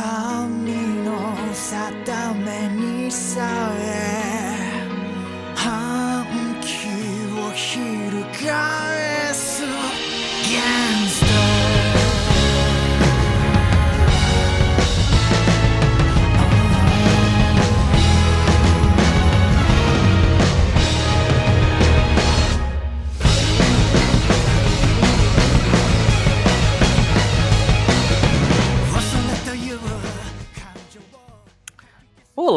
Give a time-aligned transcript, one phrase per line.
[0.00, 4.56] 神の定めにさえ
[5.54, 8.89] 反旗を翻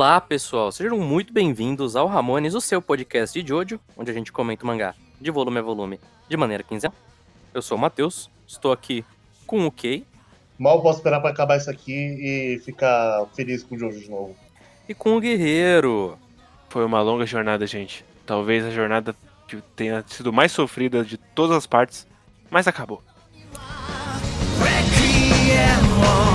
[0.04, 4.34] Olá, pessoal, sejam muito bem-vindos ao Ramones, o seu podcast de Jojo, onde a gente
[4.34, 6.94] comenta o mangá de volume a volume de maneira quinzenal.
[7.54, 9.06] Eu sou o Matheus, estou aqui
[9.48, 10.06] com o Kei
[10.60, 14.36] Mal posso esperar pra acabar isso aqui e ficar feliz com o Jojo de novo.
[14.90, 16.20] e com o Guerreiro.
[16.68, 18.04] Foi uma longa jornada, gente.
[18.26, 19.16] Talvez a jornada
[19.48, 22.06] que tenha sido mais sofrida de todas as partes,
[22.52, 23.02] mas acabou.
[25.54, 26.33] レ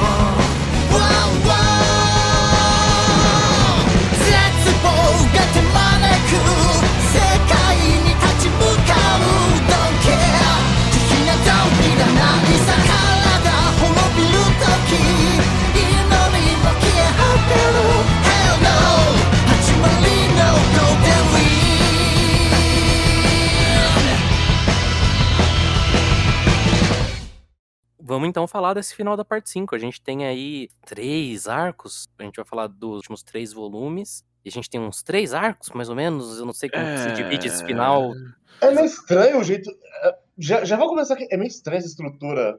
[28.19, 29.75] Vamos então falar desse final da parte 5.
[29.75, 32.09] A gente tem aí três arcos.
[32.19, 34.25] A gente vai falar dos últimos três volumes.
[34.49, 36.39] E a gente tem uns três arcos, mais ou menos.
[36.39, 38.13] Eu não sei como que se divide esse final.
[38.61, 39.71] É meio estranho o jeito.
[40.05, 41.27] é, Já, já vou começar aqui.
[41.31, 42.59] É meio estranha essa estrutura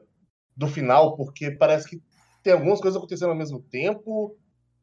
[0.56, 2.00] do final, porque parece que
[2.42, 4.36] tem algumas coisas acontecendo ao mesmo tempo.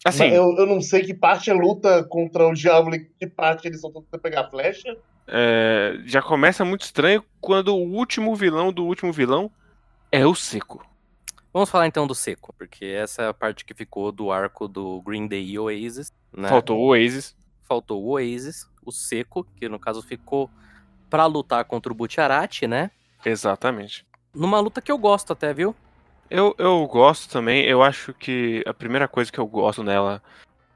[0.06, 3.68] Assim, Eu, eu não sei que parte é luta contra o diabo e que parte
[3.68, 4.96] eles estão tentando pegar a flecha.
[5.28, 9.50] é, já começa muito estranho quando o último vilão do último vilão
[10.12, 10.86] é o Seco.
[11.54, 15.02] Vamos falar então do seco, porque essa é a parte que ficou do arco do
[15.02, 16.12] Green Day e Oasis.
[16.36, 16.48] Né?
[16.50, 17.36] Faltou o Oasis.
[17.68, 20.50] Faltou o Oasis, o seco, que no caso ficou
[21.10, 22.92] pra lutar contra o Butcherati, né?
[23.26, 24.06] Exatamente.
[24.34, 25.76] Numa luta que eu gosto até, viu?
[26.30, 27.64] Eu, eu gosto também.
[27.66, 30.22] Eu acho que a primeira coisa que eu gosto nela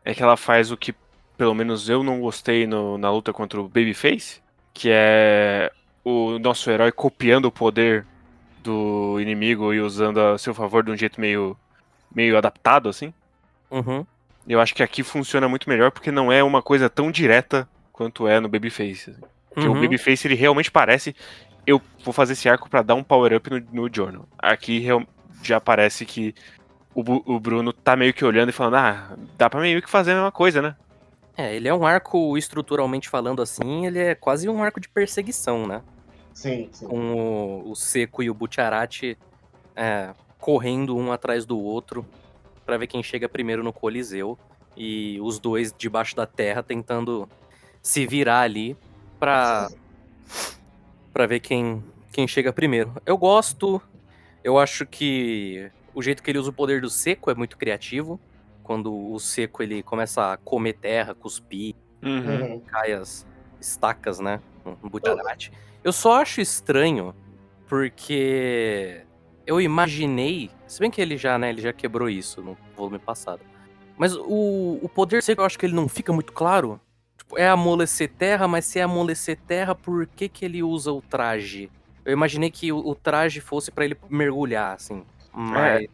[0.03, 0.95] é que ela faz o que,
[1.37, 4.41] pelo menos, eu não gostei no- na luta contra o Babyface,
[4.73, 5.71] que é
[6.03, 8.05] o nosso herói copiando o poder
[8.63, 11.57] do inimigo e usando a seu favor de um jeito meio,
[12.13, 13.13] meio adaptado, assim.
[13.69, 14.05] Uhum.
[14.47, 18.27] Eu acho que aqui funciona muito melhor porque não é uma coisa tão direta quanto
[18.27, 19.11] é no Babyface.
[19.11, 19.21] assim.
[19.53, 19.81] Porque o Uhum.
[19.81, 21.15] Babyface ele realmente parece.
[21.65, 24.25] Eu vou fazer esse arco pra dar um power up no, no Journal.
[24.37, 24.85] Aqui
[25.43, 26.33] já parece que
[26.95, 30.11] o, o Bruno tá meio que olhando e falando: ah, dá pra meio que fazer
[30.11, 30.75] a mesma coisa, né?
[31.37, 35.65] É, ele é um arco, estruturalmente falando assim, ele é quase um arco de perseguição,
[35.65, 35.81] né?
[36.33, 36.87] Sim, sim.
[36.87, 39.17] Com o, o Seco e o Butcherati
[39.75, 42.05] é, correndo um atrás do outro
[42.65, 44.37] pra ver quem chega primeiro no Coliseu.
[44.75, 47.27] E os dois debaixo da terra tentando
[47.81, 48.77] se virar ali
[49.19, 49.67] pra,
[51.11, 52.93] pra ver quem, quem chega primeiro.
[53.05, 53.81] Eu gosto,
[54.43, 58.19] eu acho que o jeito que ele usa o poder do Seco é muito criativo.
[58.63, 62.61] Quando o Seco ele começa a comer terra, cuspir, Uhum.
[62.61, 63.27] cai as
[63.59, 64.41] estacas, né?
[64.81, 65.51] Butcherati.
[65.83, 67.15] Eu só acho estranho
[67.67, 69.03] porque
[69.45, 73.41] eu imaginei, se bem que ele já, né, ele já quebrou isso no volume passado.
[73.97, 76.79] Mas o, o poder seco eu acho que ele não fica muito claro.
[77.17, 81.01] Tipo, é amolecer terra, mas se é amolecer terra, por que que ele usa o
[81.01, 81.69] traje?
[82.03, 85.03] Eu imaginei que o, o traje fosse pra ele mergulhar, assim.
[85.31, 85.87] Mas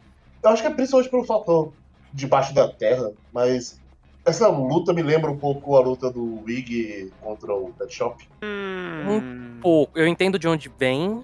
[0.43, 1.73] Eu acho que é principalmente pelo fator
[2.13, 3.79] debaixo da terra, mas
[4.27, 8.27] essa luta me lembra um pouco a luta do Wig contra o Pet Shop.
[8.43, 9.21] Hum,
[9.61, 11.23] pouco, eu entendo de onde vem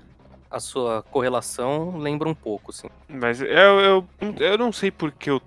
[0.50, 2.88] a sua correlação, lembra um pouco, assim.
[3.09, 4.06] Mas eu, eu,
[4.40, 5.42] eu não sei porque, eu,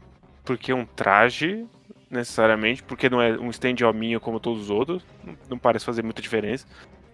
[0.45, 1.65] porque um traje,
[2.11, 5.03] necessariamente, porque não é um stand hominho como todos os outros,
[5.49, 6.67] não- parece fazer muita diferença.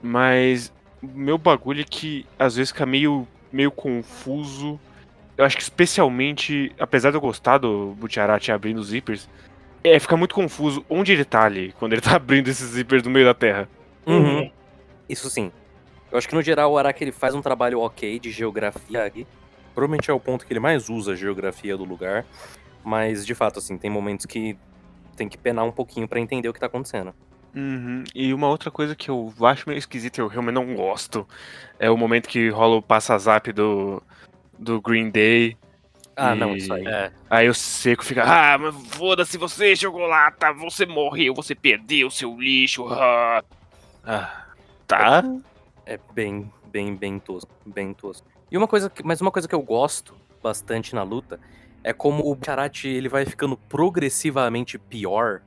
[0.03, 4.81] Mas o meu bagulho é que às vezes fica meio, meio confuso.
[5.37, 9.29] Eu acho que especialmente, apesar de eu gostar do Butcherati abrindo os zippers,
[9.85, 13.11] é, fica muito confuso onde ele tá ali, quando ele tá abrindo esses zippers no
[13.11, 13.69] meio da terra.
[14.07, 14.51] Uhum.
[15.09, 15.51] Isso sim.
[16.11, 19.27] Eu acho que no geral o Araki ele faz um trabalho ok de geografia aqui.
[19.75, 22.27] Provavelmente é o ponto que ele mais usa a geografia do lugar.
[22.85, 24.57] Mas, de fato, assim, tem momentos que
[25.17, 27.15] tem que penar um pouquinho pra entender o que tá acontecendo.
[27.55, 28.05] Uhum.
[28.15, 31.27] E uma outra coisa que eu acho meio esquisita e eu realmente não gosto
[31.79, 34.03] é o momento que rola o passa-zap do,
[34.59, 35.57] do Green Day.
[36.17, 36.87] Ah, E- não, isso aí.
[36.87, 37.11] É.
[37.31, 42.87] Aí o seco fica, ah, mas foda-se você, chocolata, você morreu, você perdeu seu lixo.
[42.89, 43.43] Ah,
[44.05, 44.47] Ah,
[44.87, 45.23] tá.
[45.87, 47.51] É bem, bem, bem tosco.
[47.65, 48.27] Bem tosco.
[48.51, 51.41] E uma coisa que, mas uma coisa que eu gosto bastante na luta
[51.85, 55.41] é como o Bacharach ele vai ficando progressivamente pior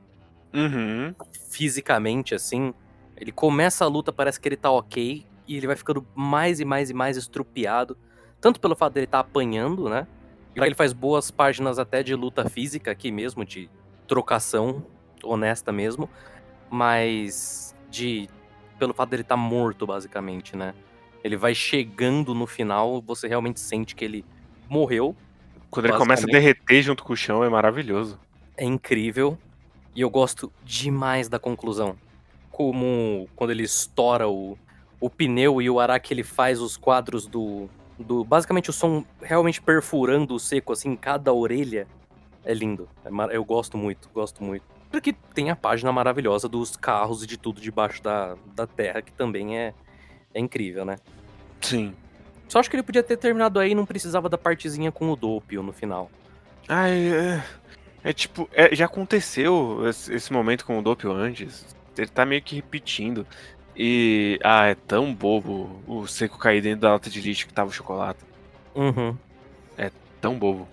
[0.54, 1.14] Uhum.
[1.50, 2.72] fisicamente, assim.
[3.16, 6.64] Ele começa a luta, parece que ele tá ok, e ele vai ficando mais e
[6.64, 7.96] mais e mais estrupiado.
[8.40, 10.06] Tanto pelo fato dele estar apanhando, né?
[10.64, 13.68] Ele faz boas páginas até de luta física aqui mesmo, de
[14.06, 14.82] trocação
[15.22, 16.08] honesta mesmo.
[16.70, 18.28] Mas de.
[18.78, 20.74] pelo fato dele estar morto, basicamente, né?
[21.22, 24.24] Ele vai chegando no final, você realmente sente que ele
[24.68, 25.14] morreu.
[25.70, 28.18] Quando ele começa a derreter junto com o chão, é maravilhoso.
[28.56, 29.36] É incrível.
[29.94, 31.96] E eu gosto demais da conclusão.
[32.50, 34.56] Como quando ele estoura o,
[35.00, 38.24] o pneu e o Araki ele faz os quadros do, do.
[38.24, 41.86] Basicamente o som realmente perfurando o seco, assim, em cada orelha.
[42.44, 42.88] É lindo.
[43.04, 44.64] É mar- eu gosto muito, gosto muito.
[44.90, 49.12] Porque tem a página maravilhosa dos carros e de tudo debaixo da, da terra, que
[49.12, 49.74] também é,
[50.32, 50.96] é incrível, né?
[51.60, 51.94] Sim.
[52.48, 55.16] Só acho que ele podia ter terminado aí e não precisava da partezinha com o
[55.16, 56.08] Doppio no final.
[56.68, 57.44] Ai, é,
[58.04, 61.66] é tipo, é, já aconteceu esse, esse momento com o Doppio antes.
[61.98, 63.26] Ele tá meio que repetindo.
[63.76, 64.38] E.
[64.42, 67.72] Ah, é tão bobo o seco cair dentro da lata de lixo que tava o
[67.72, 68.20] chocolate.
[68.74, 69.16] Uhum.
[70.20, 70.66] Tão bobo.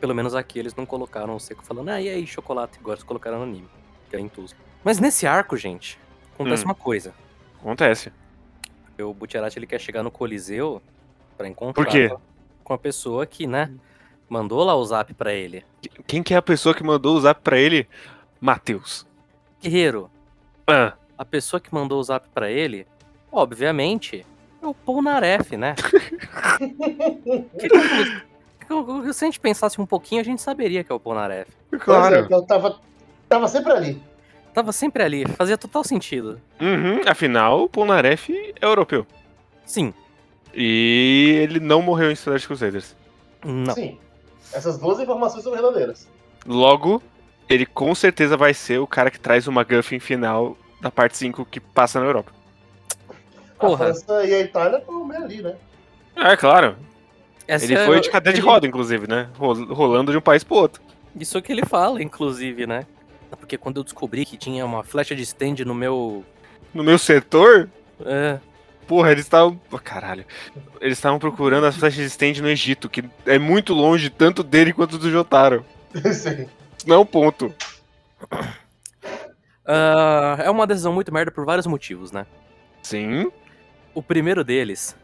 [0.00, 2.78] Pelo menos aqui eles não colocaram o seco falando, ah, e aí, chocolate?
[2.80, 3.68] Agora eles colocaram no anime.
[4.10, 4.54] Que é intuso.
[4.84, 5.98] Mas nesse arco, gente,
[6.34, 6.68] acontece Hum.
[6.68, 7.14] uma coisa.
[7.60, 8.12] Acontece.
[9.00, 10.82] O Butcherati ele quer chegar no Coliseu
[11.36, 12.10] pra encontrar Por quê?
[12.64, 13.72] com a pessoa que, né,
[14.28, 15.64] mandou lá o zap pra ele.
[16.06, 17.88] Quem que é a pessoa que mandou o zap pra ele?
[18.40, 19.06] Matheus.
[19.62, 20.10] Guerreiro,
[20.66, 22.86] Ah, a pessoa que mandou o zap pra ele,
[23.32, 24.24] obviamente,
[24.62, 25.74] é o Polnareff, né?
[27.58, 31.50] que, que- se a gente pensasse um pouquinho, a gente saberia que é o Polnareff.
[31.80, 32.16] claro.
[32.26, 32.78] Pois é, eu tava,
[33.28, 34.02] tava sempre ali.
[34.52, 36.40] Tava sempre ali, fazia total sentido.
[36.60, 39.06] Uhum, afinal, o Polnareff é europeu.
[39.64, 39.92] Sim,
[40.54, 42.96] E ele não morreu em Cidade Crusaders.
[43.44, 43.74] não.
[43.74, 43.98] Sim.
[44.52, 46.08] Essas duas informações são verdadeiras.
[46.46, 47.02] Logo,
[47.50, 51.44] ele com certeza vai ser o cara que traz uma MacGuffin final da parte 5
[51.44, 52.32] que passa na Europa.
[53.58, 53.86] Porra.
[53.90, 55.54] A França e a Itália estão meio ali, né?
[56.16, 56.76] É, claro.
[57.46, 59.28] Essa ele é- foi de cadeira de roda, inclusive, né?
[59.36, 60.82] Ro- Rolando de um país pro outro.
[61.18, 62.86] Isso que ele fala, inclusive, né?
[63.30, 66.24] Porque quando eu descobri que tinha uma flecha de stand no meu.
[66.72, 67.68] No meu setor,
[68.04, 68.38] É,
[68.86, 69.60] porra, eles estavam.
[69.72, 70.24] Oh, caralho.
[70.80, 74.72] Eles estavam procurando as flechas de stand no Egito, que é muito longe tanto dele
[74.72, 75.64] quanto do Jotaro.
[76.14, 76.46] Sim.
[76.76, 77.52] Isso não é um ponto.
[79.68, 82.26] Ah, é uma decisão muito merda por vários motivos, né?
[82.82, 83.30] Sim.
[83.94, 84.96] O primeiro deles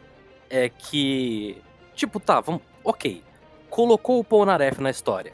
[0.48, 1.60] é que.
[1.94, 2.62] Tipo, tá, vamos.
[2.82, 3.22] Ok.
[3.68, 5.32] Colocou o Polnareff na história.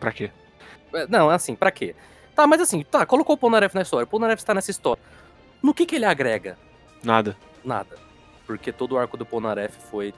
[0.00, 0.30] Pra quê?
[0.92, 1.94] É, Não, assim, pra quê?
[2.34, 4.04] Tá, mas assim, tá, colocou o Polnareff na história.
[4.04, 5.02] O Polnareff está nessa história.
[5.62, 6.58] No que que ele agrega?
[7.04, 7.36] Nada.
[7.64, 7.96] Nada.
[8.46, 10.12] Porque todo o arco do Polnareff foi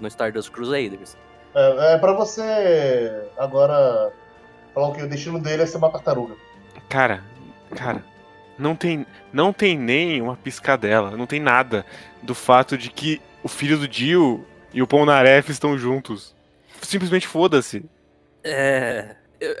[0.00, 1.16] no Stardust Crusaders.
[1.54, 4.12] É, é pra você agora
[4.74, 6.34] falar o que o destino dele é ser uma tartaruga.
[6.88, 7.22] Cara,
[7.74, 8.04] cara,
[8.58, 11.84] não tem, não tem nem uma piscadela, não tem nada
[12.22, 16.34] do fato de que o filho do Dio e o Polnareff estão juntos.
[16.80, 17.84] Simplesmente foda-se.
[18.44, 19.16] É.
[19.40, 19.54] Eu,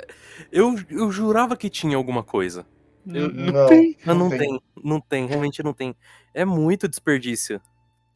[0.52, 2.66] eu, eu jurava que tinha alguma coisa.
[3.04, 3.96] N- Não, Não tem.
[4.04, 4.38] Mas não tem.
[4.38, 4.60] tem.
[4.84, 5.94] não tem, realmente não tem.
[6.34, 7.60] É muito desperdício.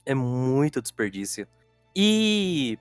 [0.05, 1.47] É muito desperdício.
[1.95, 2.79] E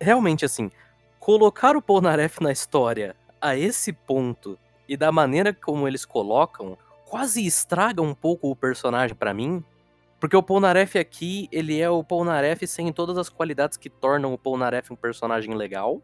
[0.00, 0.70] realmente assim,
[1.18, 4.58] colocar o Polnareff na história a esse ponto
[4.88, 9.64] e da maneira como eles colocam, quase estraga um pouco o personagem pra mim.
[10.18, 14.38] Porque o Polnareff aqui, ele é o Polnareff sem todas as qualidades que tornam o
[14.38, 16.02] Polnareff um personagem legal.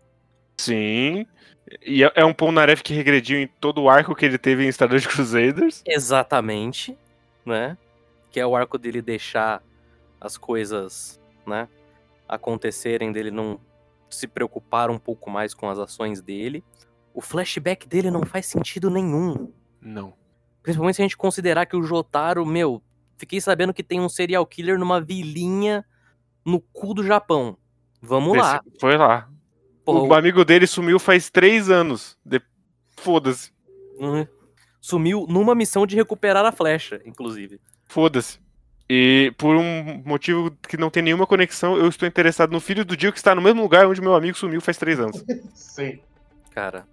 [0.59, 1.27] Sim.
[1.85, 4.69] E é é um Polnareff que regrediu em todo o arco que ele teve em
[4.69, 5.83] Stardust Crusaders.
[5.87, 6.97] Exatamente,
[7.45, 7.77] né?
[8.31, 9.63] Que é o arco dele deixar
[10.21, 11.69] as coisas, né,
[12.29, 13.59] acontecerem, dele não
[14.09, 16.63] se preocupar um pouco mais com as ações dele.
[17.15, 19.53] O flashback dele não faz sentido nenhum.
[19.81, 20.15] Não.
[20.63, 22.83] Principalmente se a gente considerar que o Jotaro, meu,
[23.19, 25.85] fiquei sabendo que tem um serial killer numa vilinha
[26.45, 27.57] no cu do Japão.
[28.01, 28.61] Vamos lá.
[28.67, 29.29] Esse- Foi lá.
[29.85, 32.17] Porra, o amigo dele sumiu faz três anos.
[32.25, 32.41] De-
[32.97, 33.51] Foda-se.
[33.99, 34.27] Uhum.
[34.81, 37.61] Sumiu numa missão de recuperar a flecha, inclusive.
[37.87, 38.41] Foda-se.
[38.89, 42.97] E por um motivo que não tem nenhuma conexão, eu estou interessado no filho do
[42.97, 45.25] Dio que está no mesmo lugar onde meu amigo sumiu faz três anos.
[45.55, 46.01] Sim.
[46.51, 46.87] Cara,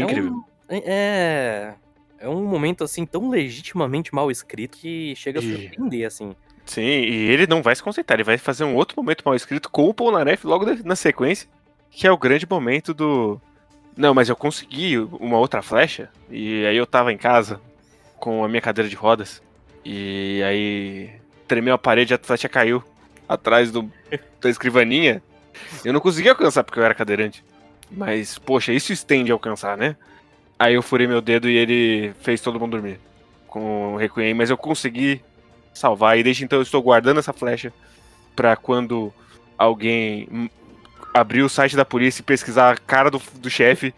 [0.00, 0.44] É um- incrível.
[0.68, 1.74] é.
[2.18, 6.34] É um momento assim tão legitimamente mal escrito que chega a E- surpreender, assim.
[6.64, 9.70] Sim, e ele não vai se concentrar, ele vai fazer um outro momento mal escrito
[9.70, 11.46] com o Polnareff logo na sequência,
[11.90, 13.40] que é o grande momento do.
[13.96, 17.60] Não, mas eu consegui uma outra flecha, e aí eu tava em casa
[18.18, 19.40] com a minha cadeira de rodas,
[19.84, 21.10] e aí
[21.46, 22.82] tremeu a parede e a flecha caiu
[23.28, 23.88] atrás do,
[24.40, 25.22] da escrivaninha.
[25.84, 27.44] Eu não consegui alcançar porque eu era cadeirante.
[27.90, 29.96] Mas, poxa, isso estende a alcançar, né?
[30.58, 32.98] Aí eu furei meu dedo e ele fez todo mundo dormir.
[33.46, 35.22] Com o Requiem, mas eu consegui
[35.72, 36.18] salvar.
[36.18, 37.72] E desde então eu estou guardando essa flecha
[38.34, 39.12] pra quando
[39.56, 40.50] alguém
[41.14, 43.94] abrir o site da polícia e pesquisar a cara do, do chefe,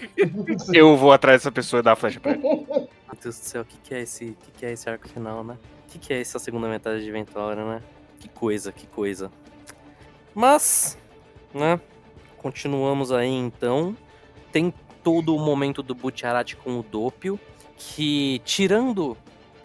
[0.72, 2.42] eu vou atrás dessa pessoa e dar a flecha pra ele.
[2.42, 2.88] Meu
[3.22, 4.24] Deus do céu, o que, que é esse.
[4.24, 5.56] O que, que é esse arco final, né?
[5.86, 7.82] O que, que é essa segunda metade de Ventura, né?
[8.18, 9.30] Que coisa, que coisa.
[10.34, 10.96] Mas,
[11.52, 11.80] né?
[12.38, 13.96] Continuamos aí então.
[14.52, 17.38] Tem todo o momento do Butcharat com o Dopio,
[17.76, 19.16] que tirando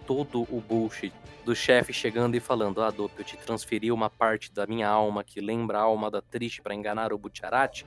[0.06, 1.14] todo o bullshit
[1.46, 5.24] do chefe chegando e falando: Ah, Dopio, eu te transferi uma parte da minha alma
[5.24, 7.84] que lembra a alma da Triste para enganar o Butcharat.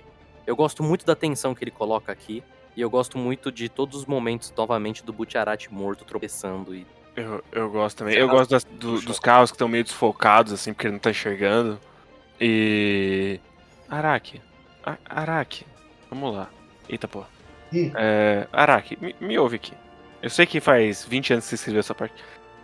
[0.47, 2.43] Eu gosto muito da tensão que ele coloca aqui.
[2.77, 7.43] E eu gosto muito de todos os momentos, novamente, do Butcharat morto, tropeçando e Eu,
[7.53, 8.17] eu gosto também.
[8.17, 11.11] Eu gosto das- do- dos carros que estão meio desfocados, assim, porque ele não tá
[11.11, 11.79] enxergando.
[12.41, 13.39] E.
[13.89, 14.41] Araki.
[14.85, 15.67] A- Araki.
[16.11, 16.49] Vamos lá.
[16.89, 17.27] Eita porra.
[17.73, 19.73] Ih, É, Araki, me, me ouve aqui.
[20.23, 22.15] Eu sei que faz 20 anos que você escreveu essa parte.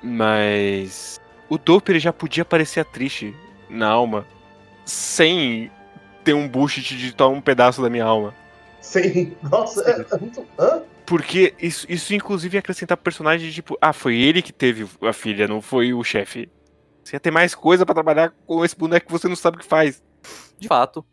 [0.02, 1.20] Mas.
[1.48, 3.34] O Dope ele já podia parecer triste
[3.68, 4.24] na alma.
[4.84, 5.70] Sem
[6.24, 8.34] ter um bullshit de tomar um pedaço da minha alma.
[8.80, 9.36] Sim.
[9.42, 10.46] Nossa, é, é muito.
[10.58, 10.82] Hã?
[11.04, 14.86] Porque isso, isso inclusive ia acrescentar pro personagem de tipo, ah, foi ele que teve
[15.02, 16.48] a filha, não foi o chefe.
[17.02, 19.60] Você ia ter mais coisa pra trabalhar com esse boneco que você não sabe o
[19.60, 20.00] que faz.
[20.58, 21.04] De fato.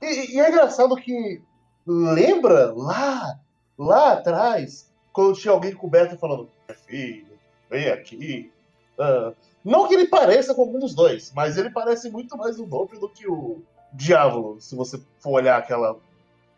[0.00, 1.42] E, e é engraçado que
[1.86, 3.38] lembra lá,
[3.78, 7.32] lá atrás, quando tinha alguém coberto falando, "Minha filha,
[7.68, 8.52] vem aqui.
[8.98, 9.32] Ah,
[9.64, 12.98] não que ele pareça com algum dos dois, mas ele parece muito mais o Dope
[12.98, 15.96] do que o Diabo, se você for olhar aquela,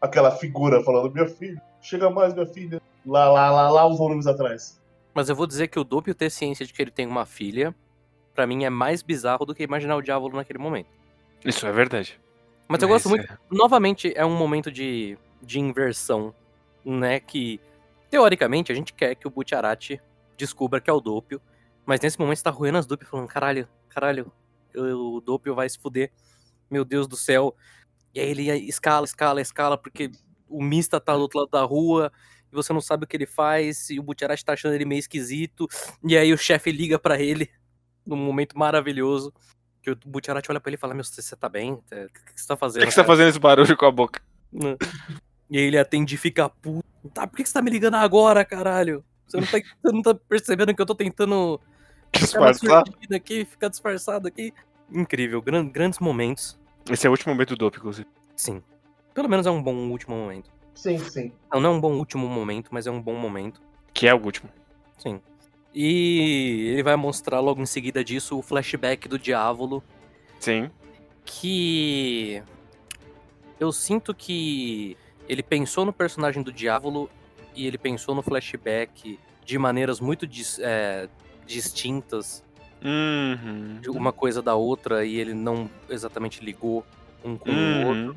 [0.01, 2.81] aquela figura falando, minha filha, chega mais, minha filha.
[3.05, 4.81] Lá, lá, lá, lá, uns volumes atrás.
[5.13, 7.75] Mas eu vou dizer que o Doppio ter ciência de que ele tem uma filha,
[8.35, 10.89] pra mim é mais bizarro do que imaginar o Diávolo naquele momento.
[11.45, 12.21] Isso é verdade.
[12.73, 13.25] Mas eu gosto muito.
[13.31, 16.35] é- Novamente, é um momento de, de inversão,
[16.85, 17.21] né?
[17.21, 17.61] Que,
[18.11, 20.01] teoricamente, a gente quer que o Butcharat
[20.37, 21.41] descubra que é o Doppio,
[21.87, 24.33] mas nesse momento você tá roendo as Doppio falando: caralho, caralho,
[24.75, 26.11] o Doppio vai se fuder,
[26.71, 27.55] meu Deus do céu.
[28.15, 30.11] E aí ele escala, escala, escala, porque
[30.49, 32.13] o Mista tá do outro lado da rua
[32.53, 34.99] e você não sabe o que ele faz, e o Butcharat tá achando ele meio
[34.99, 35.67] esquisito,
[36.05, 37.51] e aí o chefe liga pra ele
[38.05, 39.33] num momento maravilhoso.
[39.83, 41.73] Que o Butcharat olha pra ele e fala: Meu, você você tá bem?
[41.73, 42.81] O que que você tá Por fazendo?
[42.83, 44.21] que que você tá cara?" fazendo esse barulho com a boca?
[44.53, 44.77] Né?
[45.51, 46.85] E aí ele atende e fica puto.
[47.13, 49.05] Tá, por que que você tá me ligando agora, caralho?
[49.27, 51.61] Você não tá, você não tá percebendo que eu tô tentando
[52.15, 52.87] ficar Disfarçar?
[52.87, 54.53] surdina aqui, ficar disfarçado aqui?
[54.91, 56.59] Incrível, gran- grandes momentos.
[56.89, 58.09] Esse é o último momento do Dope, inclusive.
[58.37, 58.63] Sim.
[59.15, 60.51] Pelo menos é um bom último momento.
[60.75, 61.33] Sim, sim.
[61.53, 63.61] Não, não é um bom último momento, mas é um bom momento.
[63.93, 64.49] Que é o último.
[64.99, 65.21] Sim.
[65.75, 69.83] E ele vai mostrar logo em seguida disso o flashback do Diávolo,
[70.39, 70.71] Sim.
[71.25, 72.43] que
[73.59, 74.97] eu sinto que
[75.29, 77.09] ele pensou no personagem do Diávolo
[77.55, 81.09] e ele pensou no flashback de maneiras muito dis- é,
[81.47, 82.45] distintas,
[82.85, 83.79] Uhum.
[83.81, 86.85] de uma coisa da outra, e ele não exatamente ligou
[87.25, 88.15] um com o outro, Uhum.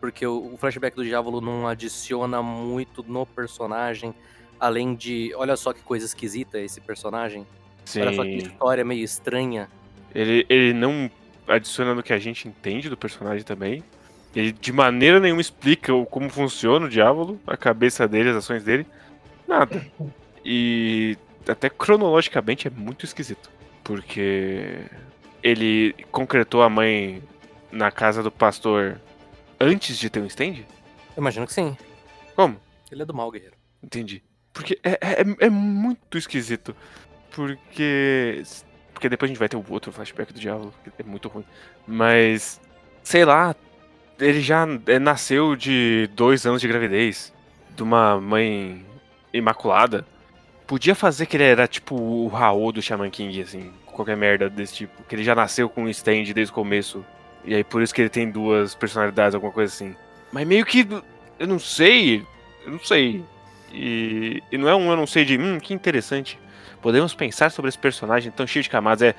[0.00, 4.14] porque o o flashback do Diávolo não adiciona muito no personagem,
[4.64, 7.46] além de, olha só que coisa esquisita esse personagem,
[7.98, 8.46] olha só que Sim.
[8.46, 9.68] história meio estranha.
[10.14, 11.10] Ele, ele não
[11.46, 13.84] adiciona no que a gente entende do personagem também.
[14.34, 18.86] Ele de maneira nenhuma explica como funciona o diabo, a cabeça dele, as ações dele.
[19.46, 19.86] Nada.
[20.42, 23.50] E até cronologicamente é muito esquisito.
[23.82, 24.78] Porque
[25.42, 27.22] ele concretou a mãe
[27.70, 28.98] na casa do pastor
[29.60, 30.64] antes de ter um stand?
[31.14, 31.76] Eu imagino que sim,
[32.34, 32.58] Como?
[32.90, 33.56] ele é do mal, guerreiro.
[33.82, 34.22] Entendi.
[34.54, 36.74] Porque é, é, é muito esquisito.
[37.32, 38.42] Porque.
[38.94, 41.44] Porque depois a gente vai ter o outro flashback do diabo, que é muito ruim.
[41.86, 42.60] Mas.
[43.02, 43.54] Sei lá.
[44.18, 47.34] Ele já é, nasceu de dois anos de gravidez.
[47.74, 48.86] De uma mãe
[49.32, 50.06] imaculada.
[50.68, 53.72] Podia fazer que ele era tipo o Raul do Shaman King, assim.
[53.86, 55.02] Qualquer merda desse tipo.
[55.02, 57.04] Que ele já nasceu com um stand desde o começo.
[57.44, 59.96] E aí por isso que ele tem duas personalidades, alguma coisa assim.
[60.30, 60.86] Mas meio que.
[61.40, 62.24] Eu não sei.
[62.64, 63.24] Eu não sei.
[63.74, 66.38] E, e não é um eu não sei de, hum, que interessante.
[66.80, 69.02] Podemos pensar sobre esse personagem tão cheio de camadas.
[69.02, 69.14] É,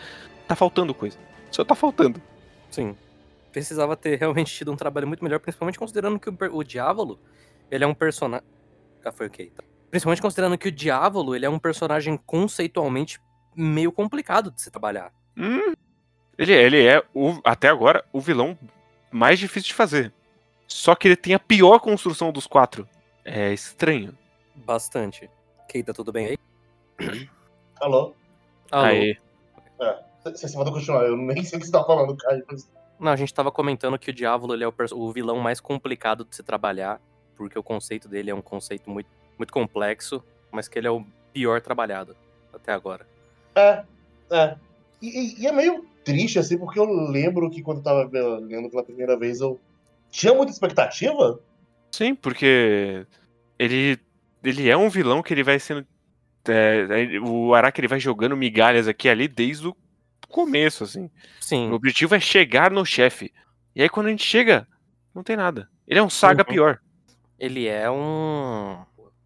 [0.48, 1.18] tá faltando coisa.
[1.52, 2.22] Só tá faltando.
[2.72, 2.96] Sim.
[3.52, 7.20] Precisava ter realmente tido um trabalho muito melhor, principalmente considerando que o, o Diávolo,
[7.70, 8.46] ele é um personagem...
[9.04, 9.52] Ah, foi ok.
[9.56, 9.64] Tá.
[9.92, 13.20] Principalmente considerando que o Diávolo, ele é um personagem conceitualmente
[13.56, 15.12] meio complicado de se trabalhar.
[15.38, 15.74] Hum,
[16.38, 18.58] ele, ele é, o, até agora, o vilão
[19.12, 20.14] mais difícil de fazer.
[20.68, 22.88] Só que ele tem a pior construção dos quatro.
[23.24, 24.18] É estranho.
[24.56, 25.30] Bastante.
[25.68, 26.38] Keita, tudo bem aí?
[27.82, 28.14] Alô?
[28.72, 28.86] Alô?
[28.86, 29.18] Aí,
[30.24, 32.44] Você você mandou continuar, eu nem sei o que você tá falando, Caio.
[32.50, 35.60] mas- Não, a gente tava comentando que o Diávolo ele é o, o vilão mais
[35.60, 37.00] complicado de se trabalhar,
[37.36, 41.06] porque o conceito dele é um conceito muito, muito complexo, mas que ele é o
[41.34, 42.16] pior trabalhado
[42.54, 43.06] até agora.
[43.56, 43.84] É,
[44.32, 44.56] é.
[45.02, 48.10] E, e- e é meio triste, assim, porque eu lembro que quando eu tava
[48.40, 49.60] lendo pela primeira vez, eu
[50.10, 51.40] tinha muita expectativa.
[51.92, 53.06] Sim, porque
[53.60, 54.00] ele,
[54.46, 55.86] ele é um vilão que ele vai sendo.
[56.48, 59.76] é, ele- o Araki ele vai jogando migalhas aqui ali desde o
[60.30, 61.06] começo, assim.
[61.06, 63.34] O Sim, objetivo é chegar no chefe.
[63.76, 64.68] E aí quando a gente chega,
[65.14, 65.68] não tem nada.
[65.88, 66.54] Ele é um saga Uhum.
[66.54, 66.80] pior.
[67.40, 68.78] ele é um.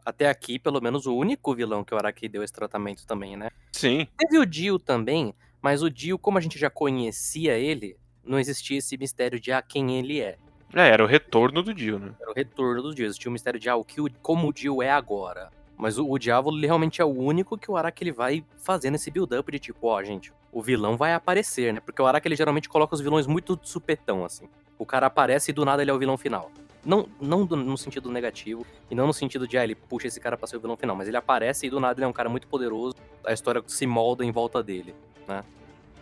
[0.05, 3.49] Até aqui, pelo menos, o único vilão que o Araki deu esse tratamento também, né?
[3.71, 4.07] Sim.
[4.17, 8.77] Teve o Dio também, mas o Dio, como a gente já conhecia ele, não existia
[8.79, 10.37] esse mistério de ah, quem ele é.
[10.73, 12.11] É, era o retorno do Dio, né?
[12.21, 13.05] Era o retorno do Dio.
[13.05, 15.49] Existia o mistério de ah, o que como o Dio é agora.
[15.77, 19.09] Mas o, o ele realmente é o único que o Araki ele vai fazendo esse
[19.09, 21.79] build-up de tipo, ó, gente, o vilão vai aparecer, né?
[21.79, 24.49] Porque o Araki ele geralmente coloca os vilões muito de supetão, assim.
[24.77, 26.51] O cara aparece e do nada ele é o vilão final.
[26.85, 30.19] Não, não do- no sentido negativo, e não no sentido de, ah, ele puxa esse
[30.19, 32.13] cara pra ser o vilão final, mas ele aparece e do nada ele é um
[32.13, 32.95] cara muito poderoso,
[33.25, 34.93] a história se molda em volta dele,
[35.27, 35.43] né?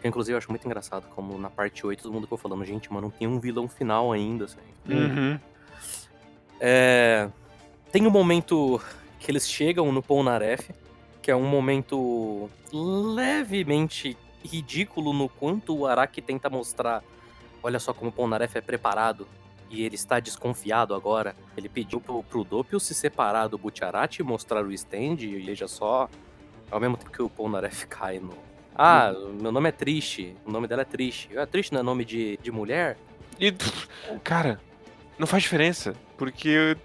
[0.07, 2.91] Que, inclusive eu acho muito engraçado como na parte 8 todo mundo ficou falando, gente,
[2.91, 4.59] mano, não tem um vilão final ainda, assim.
[4.87, 5.39] Uhum.
[6.59, 7.29] É,
[7.91, 8.81] Tem um momento
[9.19, 10.73] que eles chegam no Polnareff,
[11.21, 17.03] que é um momento levemente ridículo no quanto o Araki tenta mostrar.
[17.61, 19.27] Olha só como o Polnareff é preparado
[19.69, 21.35] e ele está desconfiado agora.
[21.57, 25.67] Ele pediu pro, pro Doppio se separar do Butcherati e mostrar o stand, e veja
[25.67, 26.09] só.
[26.71, 28.47] Ao mesmo tempo que o Polnareff cai no.
[28.77, 30.35] Ah, meu nome é Triste.
[30.45, 31.29] O nome dela é Triste.
[31.35, 32.95] Ah, Triste não é nome de, de mulher?
[33.39, 33.51] E,
[34.23, 34.59] cara,
[35.17, 35.95] não faz diferença.
[36.15, 36.77] Porque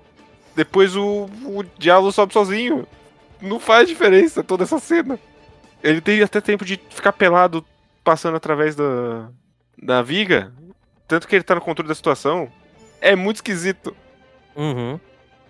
[0.56, 2.86] depois o, o diabo sobe sozinho.
[3.40, 5.18] Não faz diferença toda essa cena.
[5.82, 7.64] Ele tem até tempo de ficar pelado
[8.02, 9.28] passando através da,
[9.76, 10.50] da viga.
[11.06, 12.50] Tanto que ele tá no controle da situação.
[13.00, 13.94] É muito esquisito.
[14.56, 14.98] Uhum.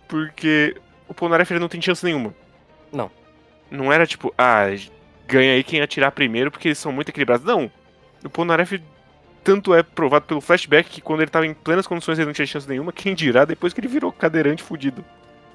[0.08, 2.34] Porque o Polnareff ele não tem chance nenhuma.
[2.90, 3.10] Não.
[3.70, 4.64] Não era tipo, ah,
[5.32, 7.44] ganha aí quem atirar primeiro porque eles são muito equilibrados.
[7.46, 7.70] Não.
[8.24, 8.80] O Polnareff
[9.42, 12.46] tanto é provado pelo flashback que quando ele tava em plenas condições ele não tinha
[12.46, 12.92] chance nenhuma.
[12.94, 15.04] Quem dirá depois que ele virou cadeirante fudido.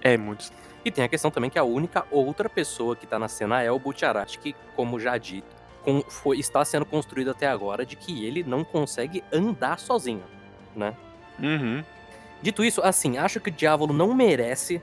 [0.02, 0.50] É muito.
[0.84, 3.72] E tem a questão também que a única outra pessoa que tá na cena é
[3.72, 5.48] o Butcherati, que, como já dito,
[5.84, 10.24] com- foi- está sendo construído até agora de que ele não consegue andar sozinho,
[10.76, 10.94] né?
[11.40, 11.84] Uhum.
[12.42, 14.82] Dito isso, assim, acho que o Diávolo não merece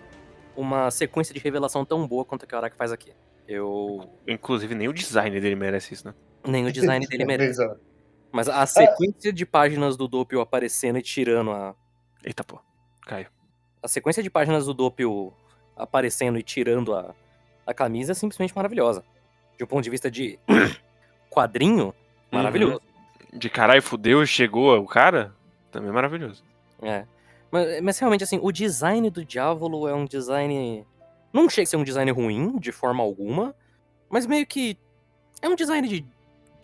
[0.57, 3.12] uma sequência de revelação tão boa quanto a que o Araki faz aqui.
[3.46, 4.18] Eu...
[4.26, 6.14] Inclusive, nem o design dele merece isso, né?
[6.46, 7.62] Nem o design dele merece.
[8.33, 11.74] Mas a sequência de páginas do Doppio aparecendo e tirando a...
[12.24, 12.59] Eita, pô.
[13.07, 13.28] Caio.
[13.83, 15.33] A sequência de páginas do Doppio
[15.76, 17.14] aparecendo e tirando a,
[17.66, 19.04] a camisa é simplesmente maravilhosa.
[19.57, 20.38] De um ponto de vista de
[21.30, 21.94] quadrinho,
[22.30, 22.80] maravilhoso.
[23.33, 25.35] De caralho, fudeu, chegou o cara?
[25.70, 26.42] Também é maravilhoso.
[26.83, 27.04] É.
[27.50, 30.87] Mas, mas realmente, assim, o design do Diávolo é um design.
[31.35, 33.55] Não chega a ser um design ruim, de forma alguma,
[34.09, 34.79] mas meio que.
[35.42, 36.05] É um design de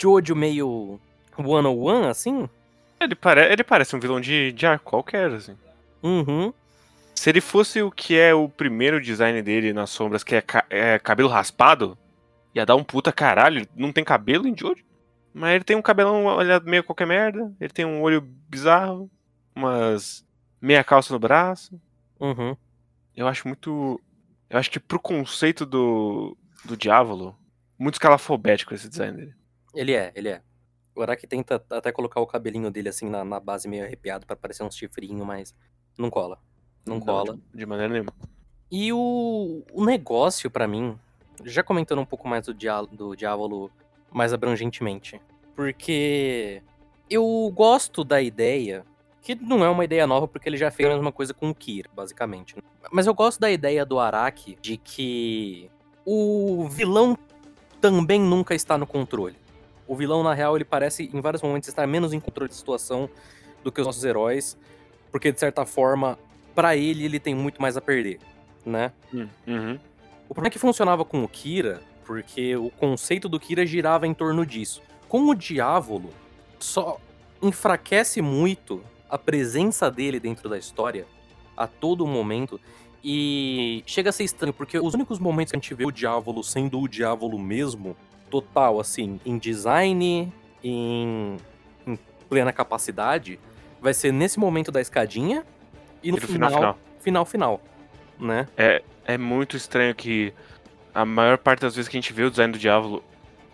[0.01, 0.99] Jojo meio
[1.37, 2.49] one-on-one, assim.
[3.01, 3.53] Ele, pare...
[3.53, 5.57] ele parece um vilão de, de arco qualquer, assim.
[6.03, 6.53] Uhum.
[7.15, 10.65] Se ele fosse o que é o primeiro design dele nas sombras, que é, ca-
[10.71, 11.99] é cabelo raspado,
[12.55, 13.59] ia dar um puta caralho.
[13.59, 14.85] Ele Não tem cabelo em Jojo.
[15.35, 17.53] Mas ele tem um cabelão olha, meio qualquer merda.
[17.61, 19.11] Ele tem um olho bizarro.
[19.55, 20.25] Umas
[20.61, 21.79] meia calça no braço.
[22.19, 22.57] Uhum.
[23.17, 24.01] Eu acho muito.
[24.51, 27.39] Eu acho que pro conceito do, do Diávolo,
[27.79, 29.35] muito escalafobético esse design dele.
[29.73, 30.43] Ele é, ele é.
[30.95, 34.35] O Araki tenta até colocar o cabelinho dele assim na, na base meio arrepiado pra
[34.35, 35.55] parecer um chifrinho, mas
[35.97, 36.39] não cola.
[36.85, 37.37] Não, cola.
[37.37, 38.13] De, de maneira nenhuma.
[38.71, 40.99] E o, o negócio, pra mim,
[41.45, 43.71] já comentando um pouco mais do, dia, do Diávolo
[44.13, 45.21] mais abrangentemente,
[45.55, 46.63] porque
[47.09, 48.85] eu gosto da ideia,
[49.23, 51.55] que não é uma ideia nova, porque ele já fez a mesma coisa com o
[51.55, 52.57] Kira, basicamente.
[52.57, 52.63] né?
[52.91, 55.71] Mas eu gosto da ideia do Araki de que
[56.05, 57.17] o vilão
[57.81, 59.37] também nunca está no controle.
[59.87, 63.11] O vilão, na real, ele parece em vários momentos estar menos em controle de situação
[63.63, 64.57] do que os nossos heróis,
[65.11, 66.19] porque de certa forma,
[66.55, 68.19] pra ele, ele tem muito mais a perder,
[68.65, 68.93] né?
[69.13, 69.79] Uhum.
[70.29, 74.15] O problema é que funcionava com o Kira, porque o conceito do Kira girava em
[74.15, 74.81] torno disso.
[75.09, 76.11] Com o Diávolo,
[76.59, 76.99] só
[77.43, 81.07] enfraquece muito a presença dele dentro da história
[81.57, 82.61] a todo momento.
[83.03, 86.45] E chega a ser estranho, porque os únicos momentos que a gente vê o Diávolo
[86.45, 87.97] sendo o Diávolo mesmo,
[88.31, 90.31] total, assim, em design,
[90.63, 91.37] em,
[91.87, 93.41] em plena capacidade,
[93.81, 95.45] vai ser nesse momento da escadinha
[96.03, 97.27] e no, E no final, final, final.
[97.27, 97.63] final,
[98.19, 98.47] né?
[99.05, 100.33] É muito estranho que
[100.95, 103.03] a maior parte das vezes que a gente vê o design do Diávolo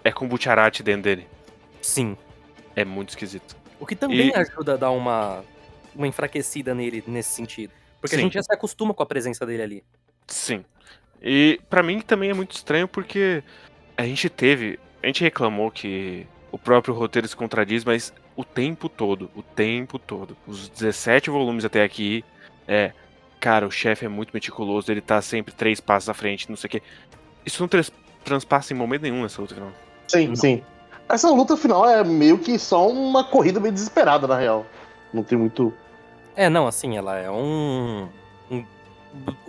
[0.03, 1.27] é com o Butcherati dentro dele.
[1.81, 2.16] Sim,
[2.75, 3.57] É muito esquisito.
[3.79, 5.45] O que também E- ajuda a dar uma,
[5.95, 7.73] uma enfraquecida nele nesse sentido.
[8.01, 8.25] Porque a Sim.
[8.25, 9.85] gente já se acostuma com a presença dele ali.
[10.27, 10.65] Sim.
[11.23, 13.43] E pra mim também é muito estranho porque
[13.97, 14.79] a gente teve.
[15.03, 19.99] A gente reclamou que o próprio roteiro se contradiz, mas o tempo todo, o tempo
[19.99, 22.25] todo, os 17 volumes até aqui,
[22.69, 22.93] é.
[23.39, 26.69] Cara, o chefe é muito meticuloso, ele tá sempre três passos à frente, não sei
[26.69, 26.83] o quê.
[27.45, 27.93] Isso não trans-
[28.25, 29.73] transpassa em momento nenhum nessa luta final.
[30.09, 30.37] Sim, Não.
[30.37, 30.62] sim.
[31.09, 34.66] Essa luta final é meio que só uma corrida meio desesperada, na real.
[35.12, 35.73] Não tem muito.
[36.35, 38.09] É, não, assim, ela é um.
[38.51, 38.64] um-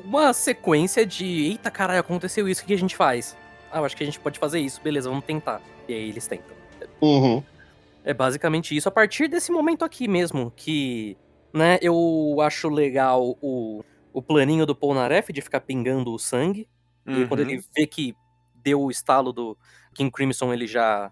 [0.04, 1.26] uma sequência de.
[1.48, 3.36] Eita caralho, aconteceu isso, o que a gente faz?
[3.72, 5.62] Ah, eu acho que a gente pode fazer isso, beleza, vamos tentar.
[5.88, 6.56] E aí eles tentam.
[7.02, 7.44] Uhum.
[8.06, 8.88] É basicamente isso.
[8.88, 11.18] A partir desse momento aqui mesmo, que,
[11.54, 16.68] né, eu acho legal o, o planinho do Polnareff de ficar pingando o sangue.
[17.06, 17.50] E quando Uhum.
[17.50, 18.16] ele vê que
[18.56, 19.58] deu o estalo do
[19.94, 21.12] King Crimson, ele já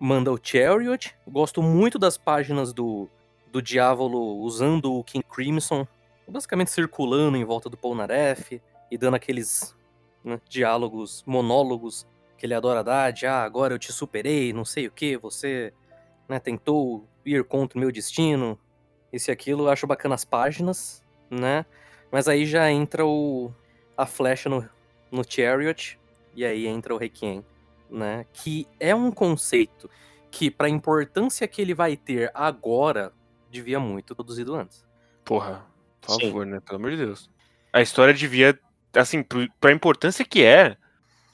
[0.00, 1.14] manda o Chariot.
[1.26, 3.08] Gosto muito das páginas do,
[3.50, 5.86] do Diávolo usando o King Crimson,
[6.28, 9.76] basicamente circulando em volta do Polnareff e dando aqueles
[10.24, 12.06] né, diálogos, monólogos
[12.36, 15.72] que ele adora dar, de ah, agora eu te superei, não sei o que, você
[16.28, 18.58] né, tentou ir contra o meu destino,
[19.12, 21.66] isso e aquilo, acho bacana as páginas, né?
[22.12, 23.52] Mas aí já entra o
[23.96, 24.68] a flecha no,
[25.10, 25.98] no Chariot,
[26.36, 27.44] e aí entra o Requiem,
[27.90, 28.26] né?
[28.32, 29.90] Que é um conceito
[30.30, 33.12] que, pra importância que ele vai ter agora,
[33.50, 34.84] devia muito produzido antes.
[35.24, 35.64] Porra,
[36.00, 36.26] por Sim.
[36.26, 36.60] favor, né?
[36.60, 37.30] Pelo amor de Deus.
[37.72, 38.58] A história devia,
[38.94, 39.24] assim,
[39.60, 40.76] pra importância que é,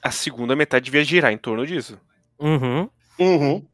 [0.01, 1.99] a segunda metade devia girar em torno disso.
[2.39, 2.89] Uhum.
[3.19, 3.65] Uhum.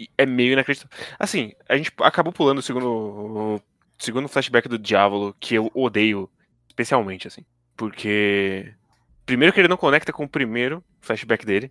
[0.00, 0.96] E é meio inacreditável.
[1.18, 3.60] Assim, a gente acabou pulando o segundo, o
[3.98, 6.30] segundo flashback do Diávolo, que eu odeio
[6.68, 7.44] especialmente, assim.
[7.76, 8.72] Porque.
[9.26, 11.70] Primeiro que ele não conecta com o primeiro flashback dele.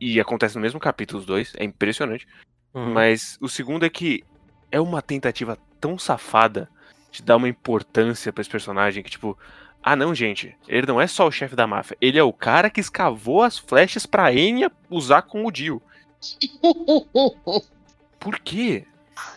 [0.00, 1.52] E acontece no mesmo capítulo, os dois.
[1.56, 2.26] É impressionante.
[2.74, 2.92] uhum.
[2.92, 4.22] Mas o segundo é que
[4.70, 6.68] é uma tentativa tão safada
[7.10, 9.38] de dar uma importância pra esse personagem que, tipo,
[9.82, 12.68] ah não, gente, ele não é só o chefe da máfia, ele é o cara
[12.68, 15.80] que escavou as flechas pra Enya usar com o Dio.
[18.18, 18.84] Por quê?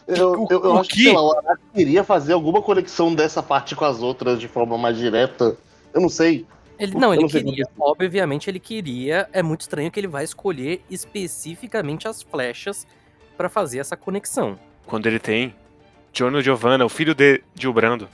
[0.08, 1.04] Eu, O- eu, eu o acho que, que?
[1.04, 4.78] sei lá, o Araki queria fazer alguma conexão dessa parte com as outras de forma
[4.78, 5.58] mais direta.
[5.94, 6.46] Eu não sei.
[6.80, 7.66] Ele, não, ele queria.
[7.80, 9.28] Obviamente ele queria.
[9.34, 12.86] É muito estranho que ele vai escolher especificamente as flechas
[13.36, 14.60] pra fazer essa conexão.
[14.86, 15.54] Quando ele tem
[16.14, 18.08] Giorno Giovanna, o filho de Gil Brando,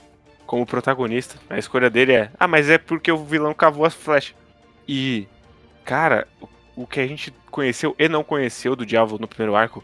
[0.46, 4.34] como protagonista, a escolha dele é, ah, mas é porque o vilão cavou as flechas.
[4.86, 5.26] E,
[5.84, 6.48] cara, o-
[6.82, 9.82] o que a gente conheceu e não conheceu do Diabo no primeiro arco,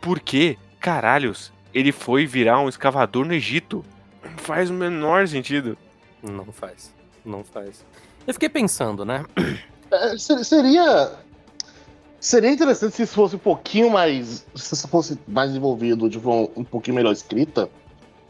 [0.00, 3.84] por que, caralhos, ele foi virar um escavador no Egito?
[4.22, 5.78] Não faz o menor sentido.
[6.22, 6.92] Não faz.
[7.24, 7.84] Não faz.
[8.26, 9.24] Eu fiquei pensando, né?
[9.90, 11.12] É, ser- seria.
[12.20, 14.46] Seria interessante se isso fosse um pouquinho mais.
[14.54, 17.68] Se isso fosse mais desenvolvido de forma um pouquinho melhor escrita.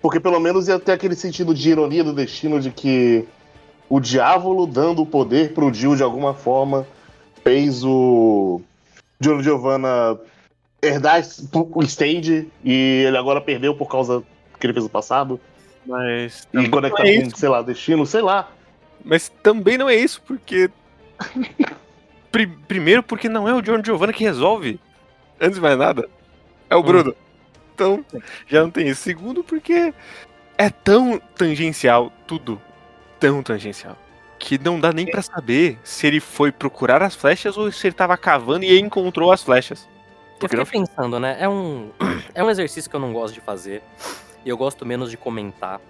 [0.01, 3.27] Porque pelo menos ia ter aquele sentido de ironia do destino de que
[3.89, 6.87] o diávolo dando o poder pro Dio de alguma forma
[7.45, 8.61] fez o
[9.21, 10.19] Giorgio Giovanna
[10.83, 14.23] herdar o stage e ele agora perdeu por causa
[14.59, 15.39] que ele fez no passado.
[15.87, 18.49] Mas E conectar é com, sei lá, destino, sei lá.
[19.05, 20.71] Mas também não é isso, porque.
[22.31, 24.81] Pri- primeiro, porque não é o John Giovanna que resolve.
[25.39, 26.09] Antes de mais nada,
[26.71, 27.15] é o Bruno.
[27.75, 28.05] Então,
[28.47, 29.03] já não tem isso.
[29.03, 29.93] Segundo, porque
[30.57, 32.61] é tão tangencial, tudo
[33.21, 33.97] tão tangencial,
[34.39, 37.95] que não dá nem pra saber se ele foi procurar as flechas ou se ele
[37.95, 39.87] tava cavando e encontrou as flechas.
[40.35, 41.37] Eu Porque fiquei não pensando, né?
[41.39, 41.91] É um,
[42.35, 43.83] é um exercício que eu não gosto de fazer.
[44.45, 45.81] E eu gosto menos de comentar.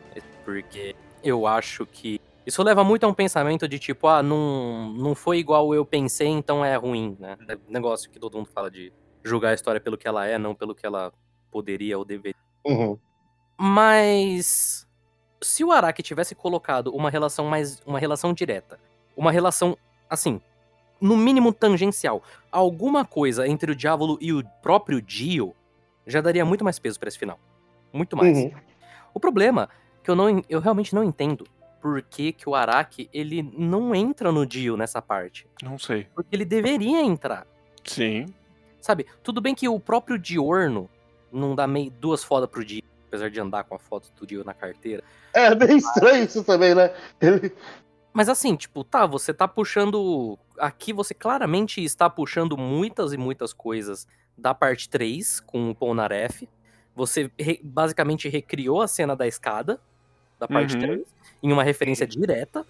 [0.45, 2.21] Porque eu acho que.
[2.45, 6.27] Isso leva muito a um pensamento de tipo, ah, não, não foi igual eu pensei,
[6.27, 7.37] então é ruim, né?
[7.49, 10.55] É negócio que todo mundo fala de julgar a história pelo que ela é, não
[10.55, 11.13] pelo que ela
[11.51, 12.41] poderia ou deveria.
[12.67, 12.99] Uhum.
[13.57, 14.89] Mas
[15.41, 18.79] se o Araki tivesse colocado uma relação mais uma relação direta,
[19.17, 19.77] uma relação
[20.11, 20.41] assim,
[21.01, 25.55] no mínimo tangencial, alguma coisa entre o Diávolo e o próprio Dio,
[26.07, 27.39] já daria muito mais peso pra esse final.
[27.93, 28.37] Muito mais.
[28.37, 28.53] Uhum.
[29.15, 29.69] O problema
[30.03, 31.45] que eu não eu realmente não entendo
[31.83, 36.07] por que, que o Araki ele não entra no Dio nessa parte, Não sei.
[36.15, 37.45] porque ele deveria entrar.
[37.85, 38.27] Sim.
[38.81, 40.89] Sabe, tudo bem que o próprio Diorno
[41.33, 44.45] não dá meio duas fodas pro Dio, apesar de andar com a foto do Dio
[44.45, 45.03] na carteira.
[45.35, 46.95] É bem estranho isso também, né?
[47.21, 47.53] Ele,
[48.13, 50.39] Mas assim, tipo, tá, você tá puxando.
[50.59, 54.07] Aqui você claramente está puxando muitas e muitas coisas
[54.39, 56.49] da parte 3 com o Polnareff.
[56.95, 59.81] Você re- basicamente recriou a cena da escada
[60.43, 60.81] da parte Uhum.
[60.81, 62.67] 3 em uma referência direta,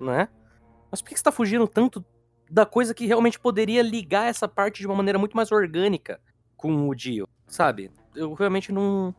[0.00, 0.28] né?
[0.90, 2.04] Mas por que você tá fugindo tanto
[2.50, 6.20] da coisa que realmente poderia ligar essa parte de uma maneira muito mais orgânica
[6.56, 7.90] com o Dio, sabe?
[8.14, 9.14] eu realmente não.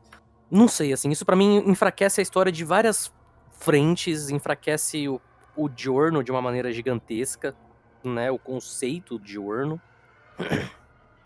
[0.52, 1.10] Não sei, assim.
[1.10, 3.12] Isso pra mim enfraquece a história de várias
[3.52, 5.20] frentes, enfraquece o,
[5.56, 7.56] o Giorno de uma maneira gigantesca,
[8.04, 8.30] né?
[8.30, 9.82] O conceito de Giorno.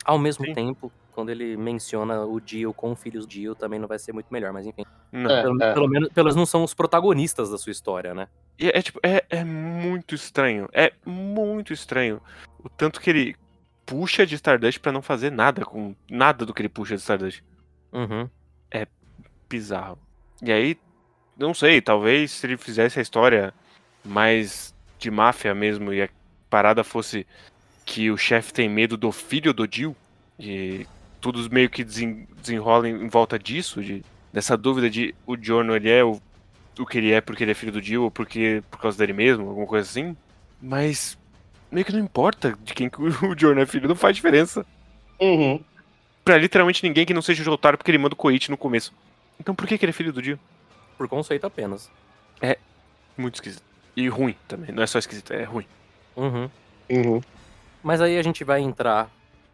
[0.05, 0.53] Ao mesmo Sim.
[0.53, 4.53] tempo, quando ele menciona o Dio com filhos Dio, também não vai ser muito melhor,
[4.53, 4.83] mas enfim.
[5.11, 5.73] É, Pelo, é.
[5.73, 8.27] pelo menos, pelo menos não são os protagonistas da sua história, né?
[8.59, 10.69] E é, tipo, é, é muito estranho.
[10.71, 12.21] É muito estranho.
[12.59, 13.35] O tanto que ele
[13.83, 17.43] puxa de Stardust pra não fazer nada com nada do que ele puxa de Stardust.
[17.91, 18.29] Uhum.
[19.49, 19.97] Bizarro.
[20.43, 20.77] E aí,
[21.35, 23.51] não sei, talvez se ele fizesse a história
[24.05, 26.09] mais de máfia mesmo e a
[26.47, 27.25] parada fosse
[27.83, 29.95] que o chefe tem medo do filho do Jill
[30.39, 30.85] e
[31.31, 35.75] tudo meio que desen- desenrola em, em volta disso, de, dessa dúvida de o Giorno
[35.75, 36.19] ele é o,
[36.79, 39.13] o que ele é porque ele é filho do Jill ou porque por causa dele
[39.13, 40.15] mesmo, alguma coisa assim.
[40.61, 41.17] Mas
[41.71, 44.65] meio que não importa de quem que o Giorno é filho, não faz diferença.
[45.19, 45.63] Uhum.
[46.23, 48.93] Pra literalmente ninguém que não seja o Jotaro porque ele manda o Koichi no começo.
[49.39, 50.39] Então por que, que ele é filho do Jill?
[50.97, 51.89] Por conceito apenas.
[53.17, 53.63] Muito esquisito.
[53.95, 55.65] E ruim também, não é só esquisito, é ruim.
[56.15, 56.49] Uhum.
[56.89, 57.21] Uhum.
[57.83, 59.09] Mas aí a gente vai entrar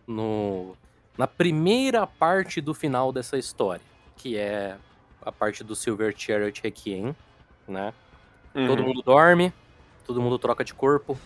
[0.06, 0.76] no
[1.18, 3.82] na primeira parte do final dessa história,
[4.18, 4.78] que é
[5.22, 7.16] a parte do Silver Chariot Requiem,
[7.68, 7.94] né?
[8.54, 8.88] Todo Uhum.
[8.90, 9.54] mundo dorme,
[10.06, 11.18] todo mundo troca de corpo.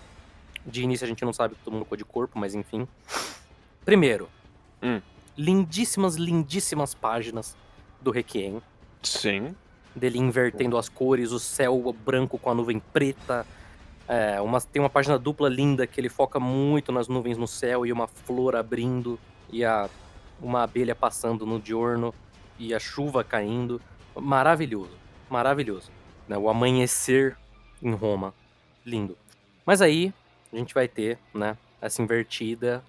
[0.66, 2.88] De início a gente não sabe que todo mundo trocou de corpo, mas enfim.
[3.86, 4.30] Primeiro,
[4.84, 5.02] Hum.
[5.38, 7.56] lindíssimas, lindíssimas páginas
[8.02, 8.62] do Requiem.
[9.04, 9.56] Sim.
[9.96, 13.48] dele invertendo as cores, o céu branco com a nuvem preta.
[14.08, 17.84] É, uma, tem uma página dupla linda que ele foca muito nas nuvens no céu
[17.84, 19.20] e uma flor abrindo
[19.52, 19.90] e a,
[20.42, 22.14] uma abelha passando no diorno
[22.60, 23.82] e a chuva caindo.
[24.16, 24.98] Maravilhoso,
[25.30, 25.92] maravilhoso.
[26.28, 26.38] né?
[26.38, 27.38] O amanhecer
[27.82, 28.34] em Roma,
[28.86, 29.18] lindo.
[29.66, 30.14] Mas aí
[30.52, 32.84] a gente vai ter, né, essa invertida.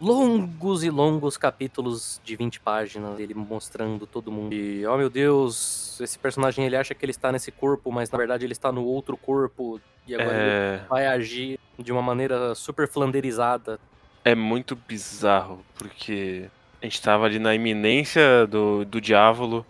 [0.00, 4.54] Longos e longos capítulos de 20 páginas, ele mostrando todo mundo.
[4.54, 8.16] E, oh meu Deus, esse personagem ele acha que ele está nesse corpo, mas na
[8.16, 9.80] verdade ele está no outro corpo.
[10.06, 13.80] E agora ele É, vai agir de uma maneira super flanderizada.
[14.30, 16.46] É muito bizarro, porque
[16.82, 19.64] a gente tava ali na iminência do, do diabo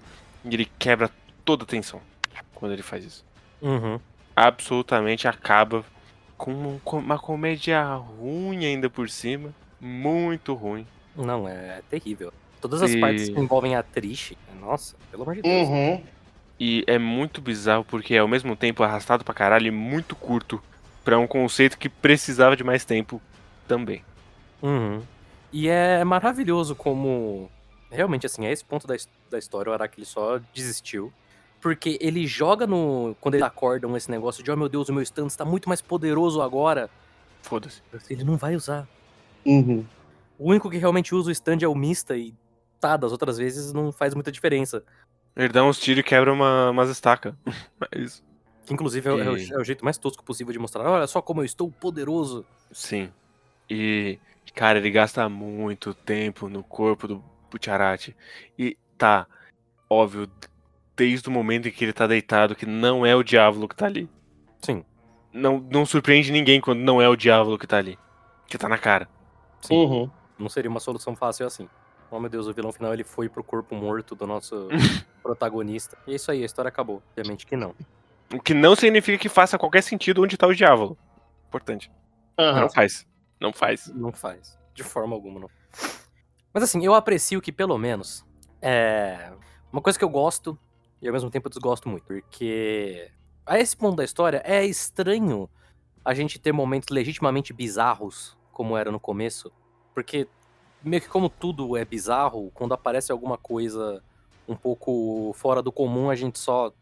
[0.44, 1.10] e ele quebra
[1.44, 2.00] toda a tensão
[2.54, 3.24] quando ele faz isso.
[3.62, 3.98] Uhum.
[4.34, 5.84] Absolutamente acaba
[6.36, 9.52] com um- uma comédia ruim ainda por cima.
[9.80, 10.86] Muito ruim.
[11.16, 12.32] Não, é, terrível.
[12.60, 15.68] Todas as E- partes que envolvem a Trish, nossa, pelo amor de Deus.
[15.68, 16.02] Uhum.
[16.58, 20.60] E é muito bizarro porque é ao mesmo tempo arrastado pra caralho e muito curto
[21.04, 23.22] pra um conceito que precisava de mais tempo
[23.68, 24.02] também.
[24.62, 25.02] Uhum.
[25.52, 27.50] E é maravilhoso como.
[27.90, 28.94] Realmente, assim, a esse ponto da,
[29.30, 31.12] da história, o Araki ele só desistiu.
[31.60, 33.16] Porque ele joga no.
[33.20, 35.80] Quando eles acordam esse negócio de, oh meu Deus, o meu stand está muito mais
[35.80, 36.88] poderoso agora.
[37.42, 37.82] Foda-se.
[38.10, 38.86] Ele não vai usar.
[39.44, 39.84] Uhum.
[40.38, 42.32] O único que realmente usa o stand é o Mista e
[42.78, 44.84] tá, das outras vezes não faz muita diferença.
[45.34, 47.34] Ele dá uns tiros e quebra uma, umas estacas.
[47.92, 48.22] É isso.
[48.66, 50.84] Que inclusive é, o- é o, E- é o jeito mais tosco possível de mostrar.
[50.88, 52.44] Olha só como eu estou poderoso.
[52.70, 53.10] Sim.
[53.68, 54.18] E,
[54.58, 58.16] cara, ele gasta muito tempo no corpo do Butcherati.
[58.58, 59.24] E tá,
[59.88, 60.28] óbvio,
[60.96, 63.86] desde o momento em que ele tá deitado, que não é o Diávolo que tá
[63.86, 64.10] ali.
[64.60, 64.84] Sim.
[65.32, 67.96] Não, não surpreende ninguém quando não é o Diávolo que tá ali.
[68.48, 69.08] Que tá na cara.
[69.60, 69.76] Sim.
[69.76, 70.10] Uhum.
[70.36, 71.68] Não seria uma solução fácil assim.
[72.10, 74.66] Oh meu Deus, o vilão final ele foi pro corpo morto do nosso
[75.22, 75.96] protagonista.
[76.04, 77.00] E é isso aí, a história acabou.
[77.16, 77.76] Obviamente que não.
[78.34, 80.98] O que não significa que faça qualquer sentido onde tá o Diávolo.
[81.46, 81.92] Importante.
[82.36, 82.62] Aham.
[82.62, 83.06] Não faz.
[83.40, 83.88] Não faz.
[83.88, 84.58] Não faz.
[84.74, 85.50] De forma alguma, não.
[86.52, 88.24] Mas assim, eu aprecio que pelo menos.
[88.60, 89.32] É.
[89.72, 90.58] Uma coisa que eu gosto
[91.00, 92.04] e ao mesmo tempo eu desgosto muito.
[92.04, 93.10] Porque.
[93.46, 95.48] A esse ponto da história é estranho
[96.04, 99.50] a gente ter momentos legitimamente bizarros, como era no começo.
[99.94, 100.28] Porque,
[100.82, 104.02] meio que como tudo é bizarro, quando aparece alguma coisa
[104.46, 106.72] um pouco fora do comum, a gente só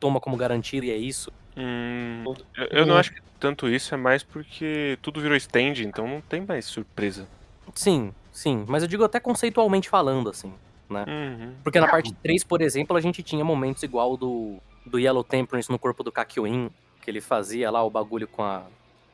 [0.00, 1.32] toma como garantido e é isso.
[1.56, 2.24] Hum,
[2.56, 6.20] eu, eu não acho que tanto isso, é mais porque tudo virou stand, então não
[6.20, 7.26] tem mais surpresa.
[7.74, 8.64] Sim, sim.
[8.68, 10.52] Mas eu digo até conceitualmente falando, assim.
[10.88, 11.54] Uhum.
[11.64, 15.70] Porque na parte 3, por exemplo, a gente tinha momentos igual do, do Yellow Temperance
[15.70, 16.70] no corpo do Kakyoin,
[17.02, 18.62] que ele fazia lá o bagulho com a,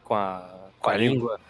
[0.04, 1.40] com a, com a língua.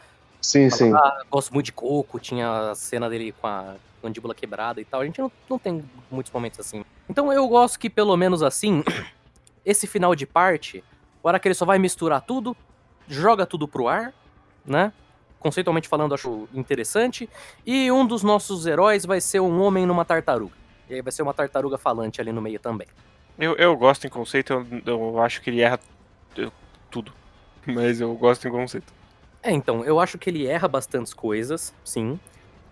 [0.41, 0.93] Sim, sim.
[0.93, 5.01] Ah, gosto muito de coco, tinha a cena dele com a mandíbula quebrada e tal.
[5.01, 6.85] A gente não, não tem muitos momentos assim.
[7.09, 8.83] Então eu gosto que, pelo menos assim,
[9.65, 10.83] esse final de parte,
[11.23, 12.57] hora que ele só vai misturar tudo,
[13.09, 14.13] joga tudo pro ar,
[14.65, 14.93] né?
[15.39, 17.29] Conceitualmente falando, acho interessante.
[17.67, 20.55] E um dos nossos heróis vai ser um homem numa tartaruga.
[20.89, 22.87] E aí vai ser uma tartaruga falante ali no meio também.
[23.39, 25.81] Eu, eu gosto em conceito, eu, eu acho que ele erra
[26.37, 26.53] eu-
[26.91, 27.13] tudo.
[27.67, 28.93] Mas eu gosto em conceito.
[29.43, 32.21] É, então, eu acho que ele erra bastantes coisas, sim.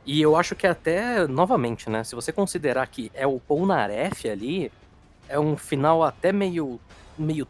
[0.07, 2.05] E eu acho que até, novamente, né?
[2.05, 4.70] Se você considerar que é o Polnareff ali,
[5.31, 6.79] é um final até meio,
[7.16, 7.47] meio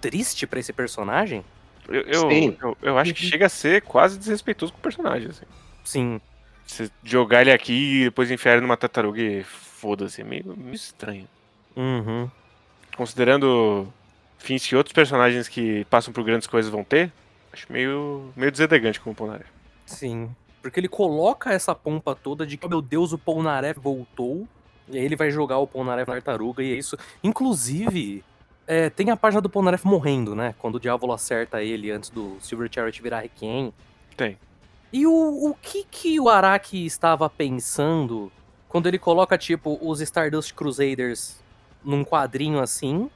[0.00, 1.44] triste pra esse personagem.
[1.88, 2.56] Eu, eu, Sim.
[2.62, 5.30] eu, eu acho que chega a ser quase desrespeitoso com o personagem.
[5.30, 5.44] Assim.
[5.84, 6.20] Sim.
[6.66, 10.20] Você jogar ele aqui e depois enfiar ele numa tartaruga e foda-se.
[10.20, 11.28] É meio, meio estranho.
[11.76, 12.30] Uhum.
[12.96, 13.92] Considerando
[14.38, 17.10] fins que outros personagens que passam por grandes coisas vão ter,
[17.52, 19.50] acho meio, meio deselegante como o Polnareff.
[19.86, 20.34] Sim.
[20.62, 24.48] Porque ele coloca essa pompa toda de que, oh, meu Deus, o Polnareff voltou.
[24.88, 26.96] E aí ele vai jogar o Polnareff na tartaruga e é isso.
[27.22, 28.22] Inclusive,
[28.66, 30.54] é, tem a página do Polnareff morrendo, né?
[30.58, 33.72] Quando o Diávolo acerta ele antes do Silver Chariot virar Requiem.
[34.16, 34.36] Tem.
[34.92, 38.30] E o, o que que o Araki estava pensando
[38.68, 41.40] quando ele coloca, tipo, os Stardust Crusaders
[41.84, 43.10] num quadrinho assim?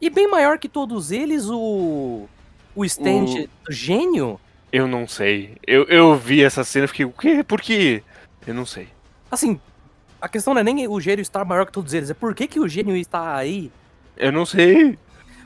[0.00, 2.28] E bem maior que todos eles, o.
[2.74, 4.38] O stand do gênio?
[4.70, 5.56] Eu não sei.
[5.66, 7.42] Eu, eu vi essa cena e fiquei, o quê?
[7.42, 8.02] Por quê?
[8.46, 8.88] Eu não sei.
[9.30, 9.58] Assim,
[10.26, 12.46] a questão não é nem o gênio estar maior que todos eles, é por que,
[12.46, 13.70] que o gênio está aí?
[14.16, 14.98] Eu não sei.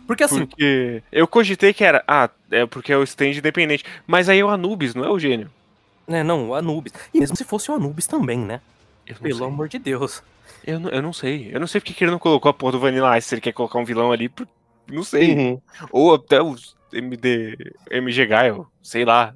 [0.06, 3.84] Porque assim, Porque eu cogitei que era, ah, é porque é o stand independente.
[4.06, 5.48] Mas aí é o Anubis, não é o gênio.
[6.08, 6.92] né, não, o Anubis.
[7.14, 8.60] E mesmo se fosse o Anubis também, né?
[9.06, 9.46] Eu não Pelo sei.
[9.46, 10.22] amor de Deus.
[10.66, 11.50] Eu não, eu não sei.
[11.52, 13.40] Eu não sei porque que ele não colocou a porra do Vanilla Ice se ele
[13.40, 14.28] quer colocar um vilão ali.
[14.28, 14.48] por-
[14.90, 15.34] Não sei.
[15.34, 15.60] Uhum.
[15.92, 17.56] Ou até os MD,
[17.90, 19.34] MG Gaio, sei lá.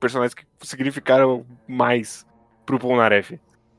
[0.00, 2.26] Personagens que significaram mais
[2.66, 3.38] pro Polnareff.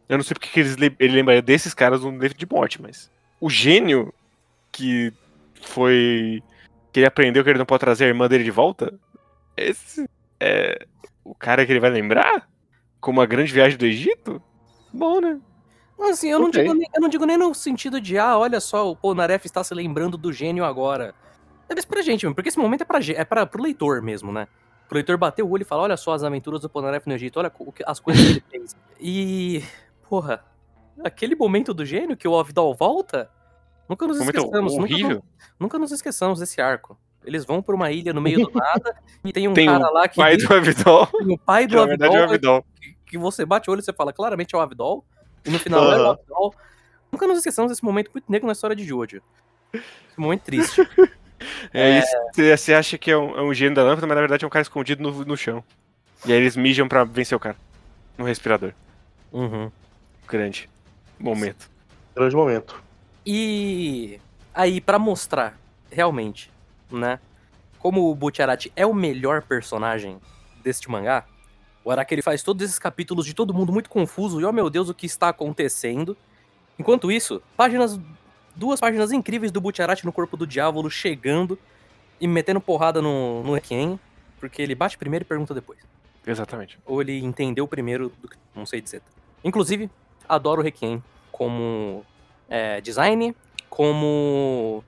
[0.10, 2.82] Eu não sei porque que eles, le- ele lembraria desses caras no livro de morte,
[2.82, 3.10] mas.
[3.39, 4.12] O gênio
[4.72, 5.13] que
[5.62, 6.43] foi.
[6.91, 8.93] que ele aprendeu que ele não pode trazer a irmã dele de volta.
[9.56, 10.86] Esse é
[11.24, 12.50] o cara que ele vai lembrar?
[13.00, 14.41] Como a grande viagem do Egito?
[14.91, 15.39] Bom, né?
[16.10, 18.89] Assim, eu não, digo nem, eu não digo nem no sentido de, ah, olha só,
[18.89, 21.13] o Polnareff está se lembrando do gênio agora.
[21.67, 24.32] É mais pra gente mesmo, porque esse momento é, pra, é pra, pro leitor mesmo,
[24.32, 24.48] né?
[24.88, 27.38] Pro leitor bater o olho e falar, olha só as aventuras do Polnareff no Egito,
[27.38, 28.76] olha o que- as coisas que ele fez.
[29.00, 29.63] E,
[30.10, 30.43] porra,
[31.04, 33.30] aquele momento do gênio que o Ovidal volta,
[33.88, 34.74] nunca nos Momento esqueçamos.
[34.76, 35.24] Nunca, horrível.
[35.60, 36.98] nunca nos esqueçamos desse arco.
[37.24, 40.08] Eles vão pra uma ilha no meio do nada e tem um Tem cara lá
[40.08, 41.08] que Pai tem do Avidol.
[41.13, 42.65] o pai Que do na verdade é o Avidol.
[43.06, 45.04] que você bate o olho e você fala claramente é o Avidol,
[45.45, 46.12] e no final é o Aham.
[46.13, 46.56] Avidol.
[47.12, 49.22] Nunca nos esqueçamos desse momento muito negro na história de Jojo.
[49.74, 49.84] Esse
[50.17, 50.82] momento triste.
[51.74, 52.12] É, isso.
[52.34, 54.48] Você- Você acha que é um, é um gênio da lâmpada, mas na verdade é
[54.48, 55.63] um cara escondido no, no chão.
[56.26, 57.56] E aí eles mijam pra vencer o cara.
[58.17, 58.74] No respirador.
[59.32, 59.72] Uhum.
[60.30, 60.70] Grande.
[61.20, 61.70] Momento.
[62.15, 62.84] Grande momento.
[63.26, 64.20] E
[64.54, 65.60] aí, pra mostrar
[65.92, 66.52] realmente,
[66.92, 67.20] né,
[67.80, 70.20] como o Butcherati é o melhor personagem
[70.63, 71.26] deste mangá,
[71.84, 74.70] o Araki ele faz todos esses capítulos de todo mundo muito confuso e, oh meu
[74.70, 76.15] Deus, o que está acontecendo?
[76.78, 78.00] Enquanto isso, páginas,
[78.56, 81.58] duas páginas incríveis do Butcherati no corpo do diabo chegando
[82.22, 84.00] e metendo porrada no, no Requiem,
[84.39, 85.80] porque ele bate primeiro e pergunta depois.
[86.26, 86.78] Exatamente.
[86.86, 88.38] Ou ele entendeu primeiro do que.
[88.54, 89.02] Não sei dizer.
[89.44, 89.89] Inclusive,
[90.30, 92.06] adoro o Requiem como
[92.50, 93.36] é, design,
[93.70, 94.84] como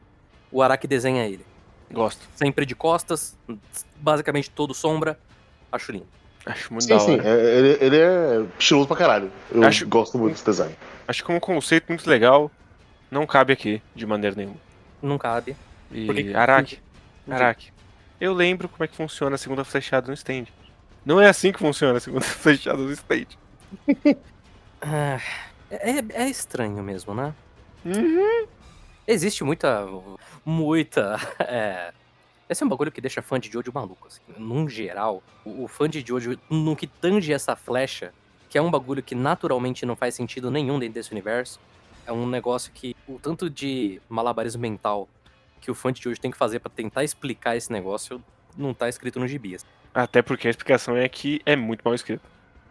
[0.52, 1.46] o Araki desenha ele.
[1.92, 2.22] Gosto.
[2.36, 3.38] Sempre de costas,
[3.98, 5.20] basicamente todo sombra.
[5.72, 6.08] Acho lindo.
[6.46, 7.14] Acho muito Sim, da sim.
[7.20, 7.28] hora.
[7.30, 9.32] é- ele, ele é estiloso pra caralho.
[9.52, 10.76] Eu Acho- gosto muito desse design.
[11.08, 12.50] Acho que é um conceito muito legal.
[13.10, 14.56] Não cabe aqui, de maneira nenhuma.
[15.02, 15.56] Não cabe.
[15.92, 16.80] E Porque- Araki.
[17.30, 17.72] Araki.
[18.20, 20.46] Eu lembro como é que funciona a segunda flechada no stand.
[21.06, 23.26] Não é assim que funciona a segunda flechada no stand.
[24.82, 25.20] Ah,
[25.70, 27.34] é, é estranho mesmo, né?
[27.86, 28.48] Uhum.
[29.08, 29.88] Existe muita.
[30.46, 31.18] Muita.
[31.40, 31.94] É...
[32.50, 34.08] Esse é um bagulho que deixa fã de Jojo maluco.
[34.08, 34.20] Assim.
[34.38, 38.14] Num geral, o, o fã de Jojo, no que tange essa flecha,
[38.50, 41.62] que é um bagulho que naturalmente não faz sentido nenhum dentro desse universo,
[42.06, 45.08] é um negócio que o tanto de malabarismo mental
[45.62, 48.22] que o fã de Jojo tem que fazer pra tentar explicar esse negócio
[48.58, 49.56] não tá escrito no gibi.
[49.56, 49.66] assim.
[49.94, 52.22] Até porque a explicação é que é muito mal escrito.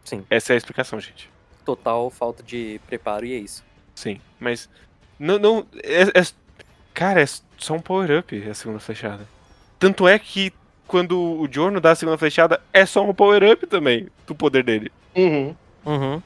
[0.05, 0.27] Sim.
[0.29, 1.31] Essa é a explicação, gente.
[1.71, 3.63] Total falta de preparo e é isso.
[3.95, 4.21] Sim.
[4.41, 4.69] Mas.
[5.17, 5.39] Não.
[5.39, 6.27] não é, é-
[6.93, 9.29] cara, é só um power-up a segunda flechada.
[9.79, 10.53] Tanto é que
[10.89, 14.91] quando o Jorno dá a segunda flechada, é só um power-up também do poder dele.
[15.15, 15.55] Uhum.
[15.87, 16.21] Uhum.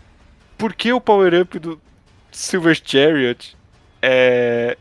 [0.56, 1.78] Por que o power-up do
[2.32, 3.54] Silver Chariot
[4.00, 4.78] é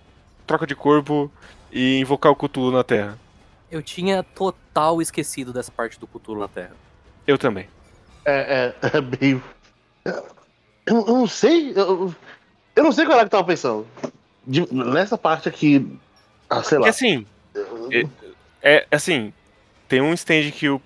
[0.48, 1.30] troca de corpo
[1.74, 3.20] e invocar o Cthulhu na Terra?
[3.70, 6.76] Eu tinha total esquecido dessa parte do Cthulhu na Terra.
[7.28, 7.68] Eu também.
[8.24, 9.44] É, é, é meio.
[10.86, 11.72] Eu, eu não sei.
[11.76, 12.14] Eu,
[12.76, 13.88] eu não sei o que Araki tava pensando.
[14.46, 15.88] De- nessa parte aqui.
[16.50, 16.90] Ah, sei lá.
[16.90, 17.26] assim,
[18.62, 19.34] é assim,
[19.88, 20.82] tem um stand que o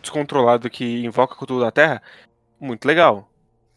[0.00, 2.02] descontrolado que invoca o Cthulhu da Terra,
[2.60, 3.28] muito legal.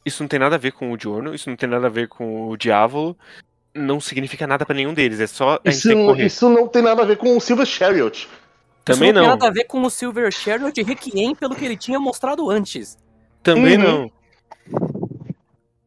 [0.05, 2.07] Isso não tem nada a ver com o Giorno, isso não tem nada a ver
[2.07, 3.17] com o Diávolo,
[3.73, 7.05] não significa nada pra nenhum deles, é só a Isso, isso não tem nada a
[7.05, 8.27] ver com o Silver Chariot.
[8.83, 11.63] Também Isso não, não, tem nada a ver com o Silver Chariot Requiem pelo que
[11.65, 12.97] ele tinha mostrado antes.
[13.43, 13.83] também Uhum.
[13.83, 14.11] não.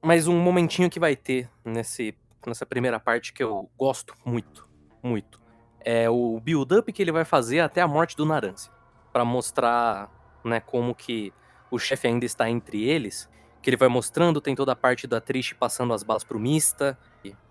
[0.04, 2.14] Mas um momentinho que vai ter nesse,
[2.46, 4.68] nessa primeira parte que eu gosto muito,
[5.02, 5.40] muito,
[5.80, 8.70] é o build-up que ele vai fazer até a morte do Narância.
[9.10, 10.10] Pra mostrar,
[10.44, 11.32] né, como que
[11.70, 13.30] o chefe ainda está entre eles.
[13.62, 16.98] Que ele vai mostrando, tem toda a parte da Trish passando as balas pro Mista.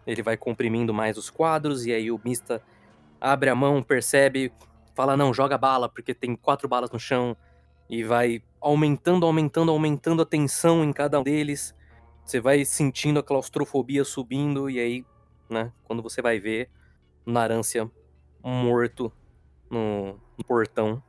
[0.05, 2.61] Ele vai comprimindo mais os quadros, e aí o Mista
[3.19, 4.53] abre a mão, percebe,
[4.93, 7.35] fala, não, joga bala, porque tem quatro balas no chão.
[7.89, 11.73] E vai aumentando, aumentando, aumentando a tensão em cada um deles.
[12.25, 15.05] Você vai sentindo a claustrofobia subindo, e aí,
[15.49, 16.69] né, quando você vai ver,
[17.25, 17.89] Narância
[18.43, 19.11] morto
[19.69, 21.01] no, no portão.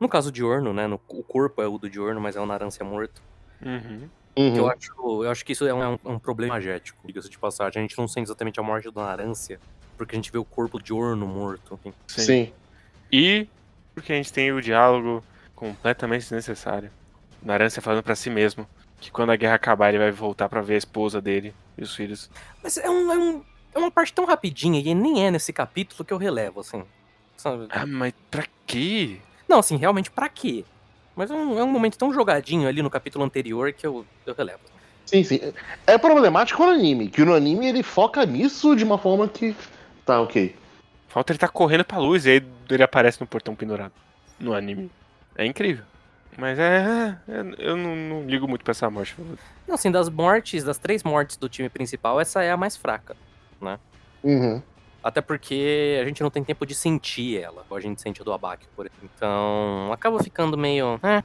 [0.00, 2.46] No caso de Orno, né, no- o corpo é o do Diorno, mas é o
[2.46, 3.22] Narância morto.
[3.64, 4.08] Uhum.
[4.36, 4.56] Uhum.
[4.56, 4.92] Eu, acho,
[5.24, 7.80] eu acho que isso é um, é um- é um problema magético, diga-se de passagem.
[7.80, 9.60] A gente não sente exatamente a morte do Narância,
[9.96, 11.74] porque a gente vê o corpo de Orno morto.
[11.74, 11.94] enfim.
[12.08, 12.22] Sim.
[12.22, 12.52] Sim.
[13.12, 13.48] E
[13.94, 15.22] porque a gente tem o diálogo
[15.54, 16.90] completamente desnecessário.
[17.40, 18.66] Narância falando pra si mesmo
[19.04, 21.94] que quando a guerra acabar ele vai voltar pra ver a esposa dele e os
[21.94, 22.30] filhos.
[22.62, 23.44] Mas é, um, é, um-
[23.74, 26.82] é uma parte tão rapidinha, e nem é nesse capítulo que eu relevo, assim.
[27.36, 27.66] Sabe?
[27.68, 29.18] Ah, mas pra quê?
[29.46, 30.64] Não, assim, realmente pra quê?
[31.14, 34.34] Mas é um, é um momento tão jogadinho ali no capítulo anterior que eu, eu
[34.34, 34.60] relevo.
[35.04, 35.38] Sim, sim.
[35.86, 39.54] É problemático no anime, que no anime ele foca nisso de uma forma que.
[40.06, 40.56] Tá, ok.
[41.08, 43.92] Falta ele tá correndo pra luz e aí ele aparece no portão pendurado.
[44.40, 44.90] No anime.
[45.36, 45.84] É incrível.
[46.36, 47.16] Mas é.
[47.28, 49.14] é- eu não, não ligo muito pra essa morte.
[49.66, 53.16] Não, assim, das mortes, das três mortes do time principal, essa é a mais fraca.
[54.22, 54.62] Uhum.
[55.02, 58.32] Até porque a gente não tem tempo de sentir ela, a gente sente a do
[58.32, 59.10] Abaque, por exemplo.
[59.14, 60.98] Então, acaba ficando meio.
[61.02, 61.22] É.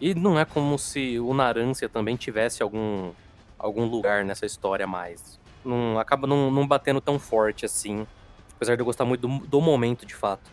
[0.00, 3.10] E não é como se o Narância também tivesse algum,
[3.58, 5.40] algum lugar nessa história mais.
[5.64, 8.06] Não, acaba não, não batendo tão forte assim.
[8.54, 10.48] Apesar de eu gostar muito do, do momento, de fato.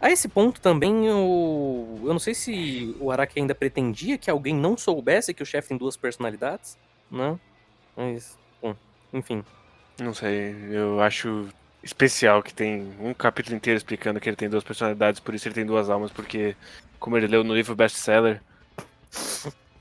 [0.00, 4.54] A esse ponto também, eu, eu não sei se o Araki ainda pretendia que alguém
[4.54, 6.78] não soubesse que o chefe tem duas personalidades,
[7.10, 7.38] né?
[7.96, 8.76] Mas, bom,
[9.12, 9.42] enfim.
[9.98, 11.48] Não sei, eu acho
[11.82, 15.54] especial que tem um capítulo inteiro explicando que ele tem duas personalidades, por isso ele
[15.54, 16.54] tem duas almas, porque,
[16.98, 18.42] como ele leu no livro best-seller,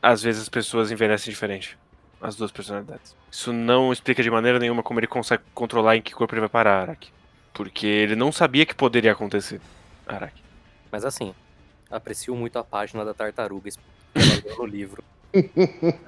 [0.02, 1.78] às vezes as pessoas envelhecem diferente.
[2.22, 3.16] As duas personalidades.
[3.30, 6.50] Isso não explica de maneira nenhuma como ele consegue controlar em que corpo ele vai
[6.50, 7.12] parar, Araki.
[7.54, 9.60] Porque ele não sabia que poderia acontecer,
[10.06, 10.42] Araki.
[10.92, 11.34] Mas assim,
[11.90, 15.04] aprecio muito a página da tartaruga explicando no livro.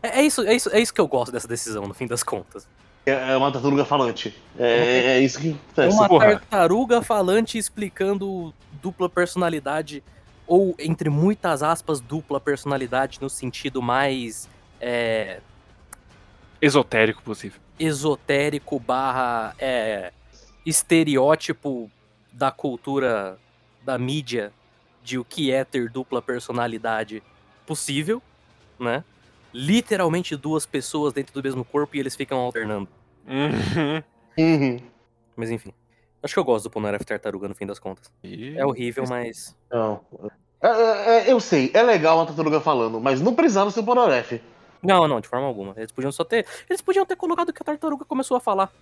[0.00, 2.22] É, é isso, é, isso, é isso que eu gosto dessa decisão, no fim das
[2.22, 2.64] contas.
[3.04, 4.32] É é uma tartaruga falante.
[4.56, 5.96] É, é isso que É acontece.
[5.96, 6.26] uma porra.
[6.38, 10.00] tartaruga falante explicando dupla personalidade,
[10.46, 14.48] ou entre muitas aspas, dupla personalidade no sentido mais
[14.80, 15.40] é,
[16.62, 17.60] Esotérico possível.
[17.76, 20.12] esotérico barra é,
[20.64, 21.90] estereótipo
[22.34, 23.38] da cultura
[23.82, 24.52] da mídia
[25.02, 27.22] de o que é ter dupla personalidade
[27.66, 28.20] possível,
[28.78, 29.04] né?
[29.52, 32.88] Literalmente duas pessoas dentro do mesmo corpo e eles ficam alternando.
[33.26, 34.02] Uhum.
[34.36, 34.78] Uhum.
[35.36, 35.72] Mas enfim.
[36.22, 38.10] Acho que eu gosto do Ponaref Tartaruga no fim das contas.
[38.22, 39.54] E- É horrível, mas.
[39.70, 40.00] Não.
[40.62, 43.84] É, é, é, eu sei, é legal uma tartaruga falando, mas não precisava ser o
[43.84, 44.40] Pororef.
[44.82, 45.74] Não, não, de forma alguma.
[45.76, 46.46] Eles podiam só ter.
[46.68, 48.72] Eles podiam ter colocado que a tartaruga começou a falar.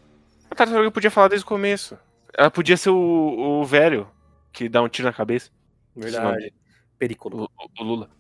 [0.50, 1.98] A tartaruga podia falar desde o começo.
[2.37, 4.09] Ela podia ser o, o velho
[4.53, 5.51] que dá um tiro na cabeça.
[5.95, 6.53] Verdade.
[6.99, 7.51] Perículo.
[7.59, 8.11] O, o- Lula.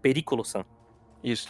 [0.00, 0.64] Perículo, Sam.
[1.22, 1.48] Isso.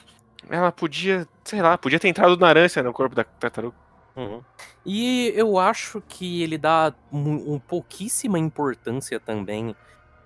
[0.49, 3.77] Ela podia, sei lá, podia ter entrado naranja no corpo da tartaruga.
[4.14, 4.43] Uhum.
[4.85, 9.75] E eu acho que ele dá um, um pouquíssima importância também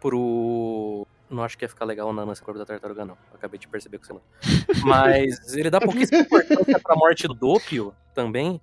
[0.01, 1.07] pro.
[1.29, 3.17] Não acho que ia ficar legal na nossa corpo da tartaruga, não.
[3.35, 4.23] Acabei de perceber que você não.
[4.85, 8.61] Mas ele dá pouquíssima importância pra morte do Doppio também.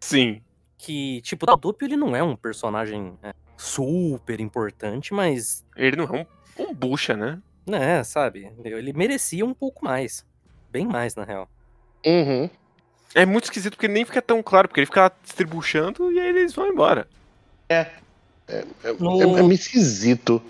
[0.00, 0.42] Sim.
[0.78, 5.64] Que, tipo, o Doppio ele não é um personagem é, super importante, mas.
[5.76, 6.26] Ele não é
[6.58, 7.38] um, um bucha, né?
[7.66, 8.52] Né, sabe?
[8.64, 10.24] Ele merecia um pouco mais.
[10.70, 11.48] Bem mais, na real.
[12.04, 12.48] Uhum.
[13.14, 16.28] É muito esquisito porque nem fica tão claro, porque ele fica lá distribuindo e aí
[16.28, 17.08] eles vão embora.
[19.00, 20.40] No- É, é meio esquisito.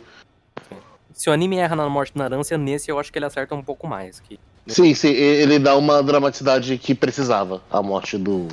[1.12, 3.62] Se o anime erra na morte do Narância, nesse eu acho que ele acerta um
[3.62, 4.20] pouco mais.
[4.20, 8.49] Que Sim, sim, ele dá uma dramaticidade que precisava, a morte do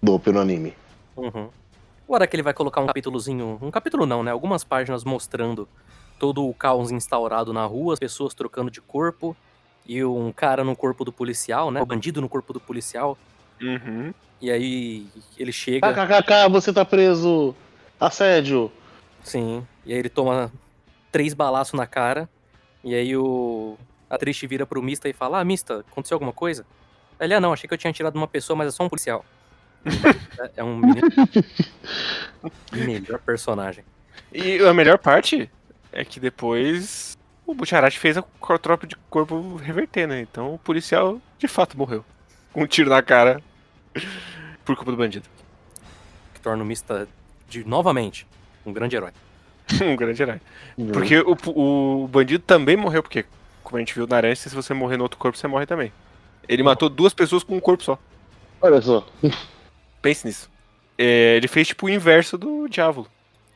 [0.00, 0.72] Dope no anime.
[1.20, 1.50] Uhum.
[2.06, 3.58] Agora que ele vai colocar um capítulozinho.
[3.60, 4.30] Um capítulo não, né?
[4.30, 5.68] Algumas páginas mostrando
[6.18, 9.36] todo o caos instaurado na rua, as pessoas trocando de corpo,
[9.86, 11.80] e um cara no corpo do policial, né?
[11.80, 13.16] O bandido no corpo do policial.
[13.60, 14.12] Uhum.
[14.40, 15.06] E aí
[15.36, 15.92] ele chega.
[15.92, 17.54] KKK, você tá preso.
[18.00, 18.70] Assédio.
[19.22, 19.66] Sim.
[19.84, 20.52] E aí ele toma
[21.10, 22.28] três balaços na cara.
[22.82, 23.76] E aí o.
[24.08, 26.64] A Trish vira pro Mista e fala: Ah, Mista, aconteceu alguma coisa?
[27.20, 29.24] Ele, ah, não, achei que eu tinha tirado uma pessoa, mas é só um policial.
[30.56, 31.08] É- um menino.
[32.72, 33.84] Melhor personagem.
[34.32, 35.50] E a melhor parte
[35.90, 37.16] é que depois
[37.46, 38.22] o Bucharati fez a
[38.58, 40.20] tropa de corpo reverter, né?
[40.20, 42.04] Então o policial de fato morreu.
[42.52, 43.42] Com um tiro na cara
[44.64, 45.28] Por culpa do bandido.
[46.34, 47.08] Que torna o Mista
[47.48, 48.26] de novamente
[48.66, 49.12] um grande herói.
[49.82, 50.40] um grande herói.
[50.92, 51.36] Porque o,
[52.04, 53.24] o bandido também morreu, porque,
[53.62, 55.92] como a gente viu na Aranha, se você morrer no outro corpo, você morre também.
[56.48, 57.98] Ele matou duas pessoas com um corpo só.
[58.60, 59.06] Olha só.
[60.00, 60.50] Pense nisso.
[60.96, 63.08] É, ele fez tipo o inverso do Diávolo.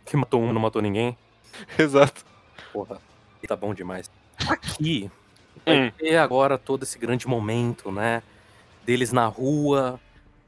[0.05, 1.17] Que matou um, não matou ninguém.
[1.79, 2.25] Exato.
[2.73, 3.01] Porra,
[3.47, 4.11] tá bom demais.
[4.49, 5.11] Aqui,
[5.67, 5.83] Hum.
[5.83, 8.21] vai ter agora todo esse grande momento, né?
[8.85, 10.01] Deles na rua,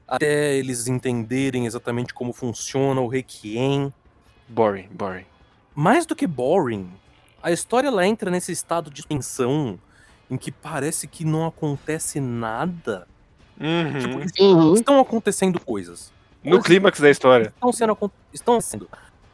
[0.09, 3.93] até eles entenderem exatamente como funciona o Requiem.
[4.49, 5.25] Boring, boring.
[5.75, 6.91] Mais do que boring,
[7.41, 9.79] a história ela entra nesse estado de tensão
[10.29, 13.07] em que parece que não acontece nada.
[13.61, 14.27] Uhum.
[14.27, 14.75] Tipo, Uhum.
[14.75, 16.13] estão acontecendo coisas.
[16.43, 17.47] No clímax da história.
[17.55, 18.89] estão sendo estão sendo.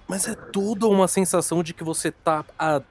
[0.07, 2.83] Mas é toda uma sensação de que você tá a-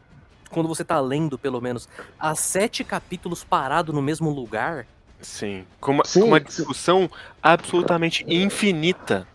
[0.50, 1.88] quando você tá lendo, pelo menos,
[2.20, 4.86] há sete capítulos parado no mesmo lugar.
[5.22, 5.66] Sim.
[5.80, 6.46] Com uma, Sim, com uma sim.
[6.46, 7.10] discussão
[7.44, 9.28] absolutamente infinita.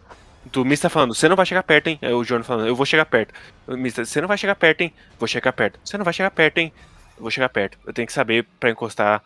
[0.53, 1.99] Do Mister falando, você não vai chegar perto, hein?
[2.03, 3.33] É o Jordan falando, eu vou chegar perto.
[3.67, 4.93] O Mister, você não vai chegar perto, hein?
[5.19, 5.81] Vou chegar perto.
[5.83, 6.71] Você não vai chegar perto, hein?
[7.17, 7.79] Eu vou chegar perto.
[7.87, 9.23] Eu tenho que saber pra encostar,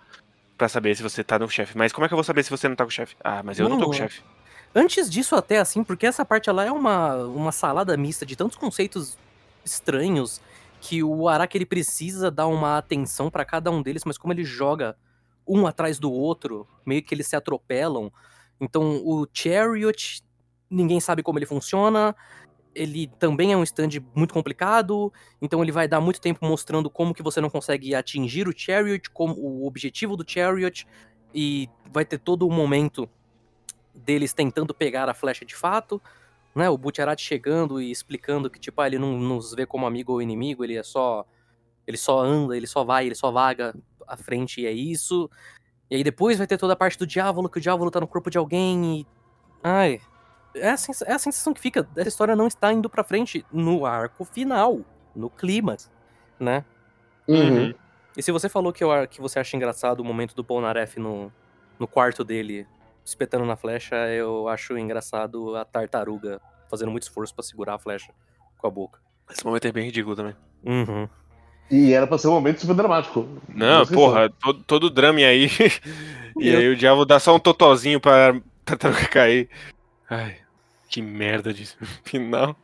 [0.59, 1.79] pra saber se você tá no chefe.
[1.79, 3.17] Mas como é que eu vou saber se você não tá com o chefe?
[3.23, 4.23] Ah, mas eu não tô com o Não, chefe.
[4.75, 8.59] Antes disso, até assim, porque essa parte ela é uma, uma salada mista de tantos
[8.59, 9.17] conceitos
[9.65, 10.43] estranhos
[10.81, 14.45] que o Araki ele precisa dar uma atenção pra cada um deles, mas como ele
[14.45, 14.97] joga
[15.47, 18.13] um atrás do outro, meio que eles se atropelam.
[18.61, 20.23] Então o Chariot,
[20.69, 22.15] ninguém sabe como ele funciona.
[22.79, 25.13] Ele também é um stand muito complicado,
[25.43, 29.11] então ele vai dar muito tempo mostrando como que você não consegue atingir o Chariot,
[29.11, 30.87] como o objetivo do Chariot,
[31.35, 33.09] e vai ter todo o momento
[33.93, 36.01] deles tentando pegar a flecha de fato,
[36.55, 36.71] né?
[36.71, 40.23] O Butcherati chegando e explicando que, tipo, ah, ele não nos vê como amigo ou
[40.23, 41.27] inimigo, ele é só.
[41.87, 43.75] Ele só anda, ele só vai, ele só vaga
[44.07, 45.29] à frente e é isso.
[45.91, 48.07] E aí depois vai ter toda a parte do diabo, que o diabo tá no
[48.07, 49.07] corpo de alguém e.
[49.63, 50.01] Ai.
[50.61, 51.89] É a, é a sensação que fica.
[51.97, 54.81] Essa história não está indo pra frente no arco final,
[55.15, 55.91] no clímax,
[56.39, 56.65] né?
[57.27, 57.75] Uhum.
[58.17, 61.33] E se você falou que, eu, que você acha engraçado o momento do Polnareff no,
[61.79, 62.67] no quarto dele,
[63.05, 66.41] espetando na flecha, eu acho engraçado a tartaruga
[66.71, 68.13] fazendo muito esforço pra segurar a flecha
[68.57, 68.99] com a boca.
[69.31, 70.35] Esse momento é bem ridículo também.
[70.65, 71.09] Uhum.
[71.71, 73.29] E era pra ser um momento super dramático.
[73.55, 73.95] Não, Esqueci.
[73.95, 75.51] porra, todo, todo o drama e aí.
[76.39, 79.49] e Eu- aí o diabo dá só um totozinho pra tartaruga cair.
[80.09, 80.37] Ai,
[80.89, 81.67] que merda de
[82.05, 82.57] final.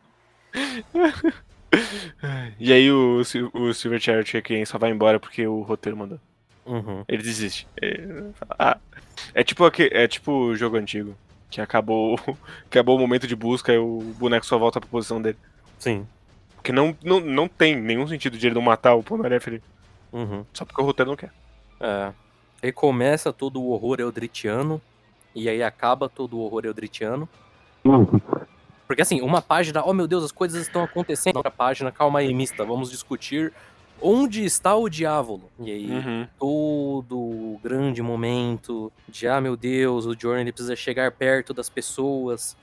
[2.58, 3.20] E aí o,
[3.52, 6.20] o Silver Chariot é quem só vai embora porque o roteiro mandou.
[6.64, 7.04] Uhum.
[7.06, 7.66] Ele desiste.
[7.80, 8.24] É,
[8.58, 8.78] ah,
[9.34, 11.16] é tipo é tipo o jogo antigo.
[11.50, 12.18] Que acabou,
[12.66, 15.38] acabou o momento de busca e o boneco só volta pra posição dele.
[15.78, 16.06] Sim.
[16.56, 19.62] Porque não, não, não tem nenhum sentido de ele não matar o Polnareff ali.
[20.12, 20.44] Uhum.
[20.52, 21.30] Só porque o roteiro não quer.
[21.80, 22.12] É.
[22.62, 24.80] Aí começa todo o horror eldritiano,
[25.34, 27.28] e aí acaba todo o horror eldritiano.
[28.86, 31.36] Porque assim, uma página, oh meu Deus, as coisas estão acontecendo.
[31.36, 33.52] Outra página, calma aí, mista, vamos discutir
[34.00, 35.50] onde está o diabo.
[35.60, 36.26] E aí, Uhum.
[36.38, 42.56] todo o grande momento de, ah meu Deus, o Jordan precisa chegar perto das pessoas,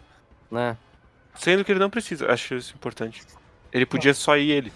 [0.52, 0.78] né?
[1.36, 3.24] Sendo que ele não precisa, acho isso importante.
[3.72, 4.74] Ele podia só ir ele.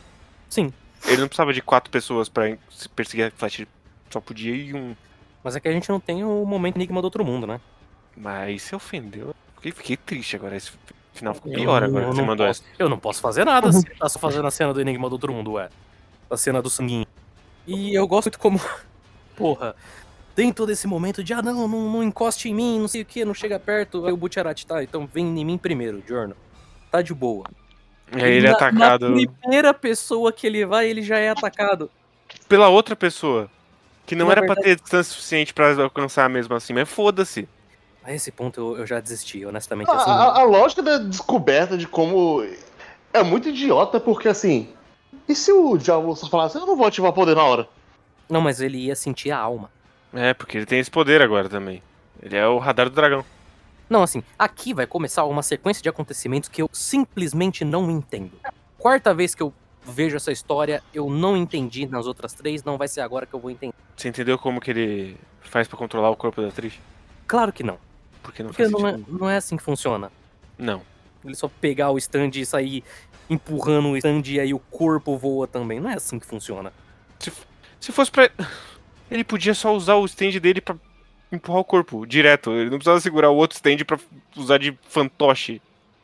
[0.50, 0.72] Sim,
[1.06, 3.68] Ele não precisava de quatro pessoas pra se perseguir a Flash, ele
[4.10, 4.96] só podia ir um.
[5.44, 7.60] mas é que a gente não tem o momento enigma do outro mundo, né?
[8.18, 9.36] Mas se ofendeu.
[9.66, 10.56] Fiquei, fiquei triste agora.
[10.56, 10.72] Esse
[11.14, 12.70] final ficou pior Eu agora não que você mandou posso- essa.
[12.78, 15.34] Eu não posso fazer nada se tá só fazendo a cena do Enigma do Outro
[15.34, 15.70] Mundo, ué.
[16.30, 17.06] A cena do sanguinho.
[17.66, 18.60] E eu gosto muito como.
[19.36, 19.76] Porra.
[20.36, 23.06] Tem todo esse momento de, ah, não, não, não encoste em mim, não sei o
[23.06, 24.06] que, não chega perto.
[24.06, 26.36] Aí o Butcherati, tá, então vem em mim primeiro, Jorno.
[26.92, 27.46] Tá de boa.
[28.16, 31.90] E aí ele é atacado Na primeira pessoa que ele vai, ele já é atacado.
[32.50, 33.50] pela outra pessoa.
[34.06, 37.48] Que não Na era pra verdade- ter distância suficiente pra alcançar mesmo assim, mas foda-se.
[38.06, 39.90] A esse ponto eu, eu já desisti, honestamente.
[39.90, 42.46] A, Assim, a- a lógica da descoberta de como.
[43.12, 44.70] É muito idiota, porque assim.
[45.28, 47.68] E se o diabo só falasse, eu não vou ativar poder na hora?
[48.30, 49.72] Não, mas ele ia sentir a alma.
[50.14, 51.82] É, porque ele tem esse poder agora também.
[52.22, 53.26] Ele é o radar do dragão.
[53.90, 58.34] Não, assim, aqui vai começar uma sequência de acontecimentos que eu simplesmente não entendo.
[58.78, 59.52] Quarta vez que eu
[59.84, 63.40] vejo essa história, eu não entendi nas outras três, não vai ser agora que eu
[63.40, 63.74] vou entender.
[63.96, 66.74] Você entendeu como que ele faz pra controlar o corpo da atriz?
[67.28, 67.78] Claro que não,
[68.26, 70.12] Porque não porque não é, não é assim que funciona.
[70.58, 70.82] Não.
[71.24, 72.84] Ele só pegar o stand e sair
[73.30, 75.80] empurrando o stand e aí o corpo voa também.
[75.80, 76.74] Não é assim que funciona.
[77.80, 78.30] Se fosse pra.
[79.10, 80.76] Ele podia só usar o stand dele pra
[81.32, 82.52] empurrar o corpo direto.
[82.52, 84.00] Ele não precisava segurar o outro stand pra
[84.36, 85.62] usar de fantoche.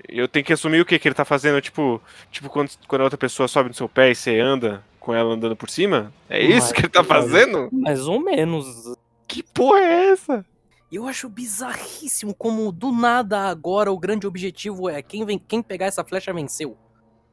[0.07, 1.59] Eu tenho que assumir o que, que ele tá fazendo.
[1.61, 1.99] Tipo,
[2.31, 5.33] tipo quando, quando a outra pessoa sobe no seu pé e você anda com ela
[5.33, 6.13] andando por cima?
[6.29, 7.69] É isso Mas- que ele tá fazendo?
[7.71, 8.95] Mais ou menos.
[9.27, 10.45] Que porra é essa?
[10.91, 15.85] Eu acho bizarríssimo como do nada agora o grande objetivo é quem, vem, quem pegar
[15.85, 16.75] essa flecha venceu.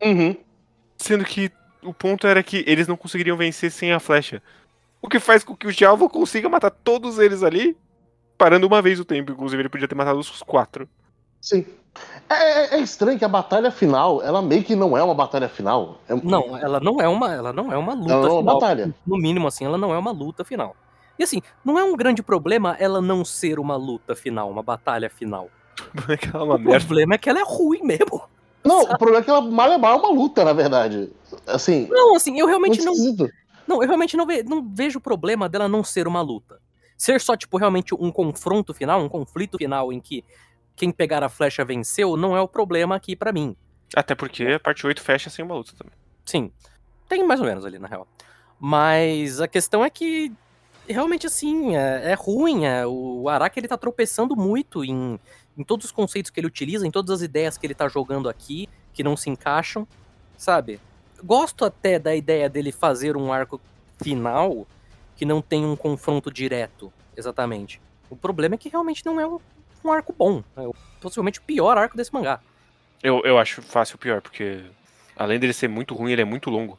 [0.02, 0.36] Uhum.
[0.96, 1.50] Sendo que
[1.82, 4.40] o ponto era que eles não conseguiriam vencer sem a flecha.
[5.02, 7.76] O que faz com que o Diabo consiga matar todos eles ali,
[8.36, 9.32] parando uma vez o tempo.
[9.32, 10.88] Inclusive, ele podia ter matado os quatro.
[11.40, 11.64] Sim.
[12.28, 15.48] É, é- é estranho que a batalha final, ela meio que não é uma batalha
[15.48, 16.00] final.
[16.08, 18.40] É- Não, ela não é uma, ela não é uma luta ela não é uma
[18.42, 18.60] final.
[18.60, 18.94] batalha.
[19.06, 20.76] No mínimo, assim, ela não é uma luta final.
[21.18, 25.10] E assim, não é um grande problema ela não ser uma luta final, uma batalha
[25.10, 25.50] final.
[26.34, 26.86] É uma o merda.
[26.86, 28.22] problema é que ela é ruim mesmo.
[28.64, 31.10] Não, o problema é que ela mal é mal uma luta, na verdade.
[31.46, 32.92] Assim, Não, assim, eu realmente não,
[33.66, 36.60] não, eu realmente não, ve- não vejo o problema dela não ser uma luta.
[36.96, 40.24] Ser só, tipo, realmente um confronto final, um conflito final em que
[40.74, 43.56] quem pegar a flecha venceu, não é o problema aqui pra mim.
[43.94, 45.94] Até porque a parte 8 fecha sem uma luta também.
[46.26, 46.50] Sim,
[47.08, 48.06] tem mais ou menos ali, na real.
[48.58, 50.32] Mas a questão é que,
[50.88, 52.64] realmente, assim, é, é ruim.
[52.64, 55.18] É, o Araki, ele tá tropeçando muito em,
[55.56, 58.28] em todos os conceitos que ele utiliza, em todas as ideias que ele tá jogando
[58.28, 59.86] aqui, que não se encaixam,
[60.36, 60.80] sabe?
[61.22, 63.60] Gosto até da ideia dele fazer um arco
[64.02, 64.66] final
[65.16, 67.80] que não tem um confronto direto, exatamente.
[68.08, 69.38] O problema é que realmente não é um,
[69.84, 70.42] um arco bom.
[70.56, 70.62] É
[71.00, 72.40] possivelmente o pior arco desse mangá.
[73.02, 74.64] Eu, eu acho fácil o pior, porque
[75.16, 76.78] além dele ser muito ruim, ele é muito longo.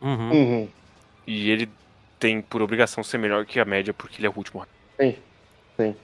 [0.00, 0.30] Uhum.
[0.30, 0.68] Uhum.
[1.26, 1.68] E ele
[2.20, 4.64] tem por obrigação ser melhor que a média, porque ele é o último.
[5.00, 5.16] Sim,
[5.76, 5.96] sim.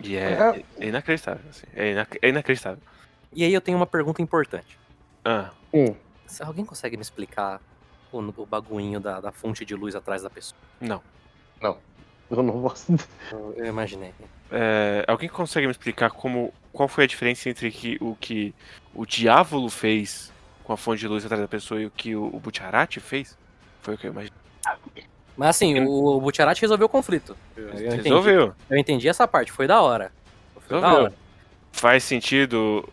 [0.00, 1.42] E é, é inacreditável.
[1.50, 1.66] assim.
[1.74, 2.82] É, inac- é inacreditável.
[3.32, 4.78] E aí eu tenho uma pergunta importante.
[5.24, 5.94] Ah, Hum.
[6.26, 7.60] Se alguém consegue me explicar
[8.12, 10.58] o, o baguinho da, da fonte de luz atrás da pessoa?
[10.80, 11.02] não.
[12.30, 12.74] Eu não vou.
[13.30, 14.12] Eu, imaginei.
[14.50, 18.54] É, alguém consegue me explicar como qual foi a diferença entre que, o que
[18.94, 20.32] o Diávolo fez
[20.64, 22.42] com a fonte de luz atrás da pessoa e o que o, o
[23.00, 23.36] fez?
[23.82, 24.38] Foi o que eu imaginei.
[25.36, 27.36] Mas assim, o, o Butcherati resolveu o conflito.
[27.56, 28.02] Eu, eu entendi.
[28.02, 28.54] Resolveu.
[28.70, 30.12] Eu entendi essa parte, foi da hora.
[30.60, 31.04] Foi da Resolveu.
[31.06, 31.14] hora.
[31.72, 32.88] Faz sentido?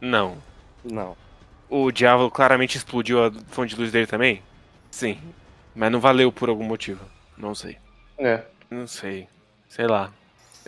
[0.00, 0.36] Não.
[0.84, 1.16] Não.
[1.68, 4.42] O Diávolo claramente explodiu a fonte de luz dele também?
[4.90, 5.18] Sim.
[5.74, 7.04] Mas não valeu por algum motivo.
[7.36, 7.76] Não sei.
[8.18, 8.42] É.
[8.70, 9.28] Não sei.
[9.68, 10.12] Sei lá.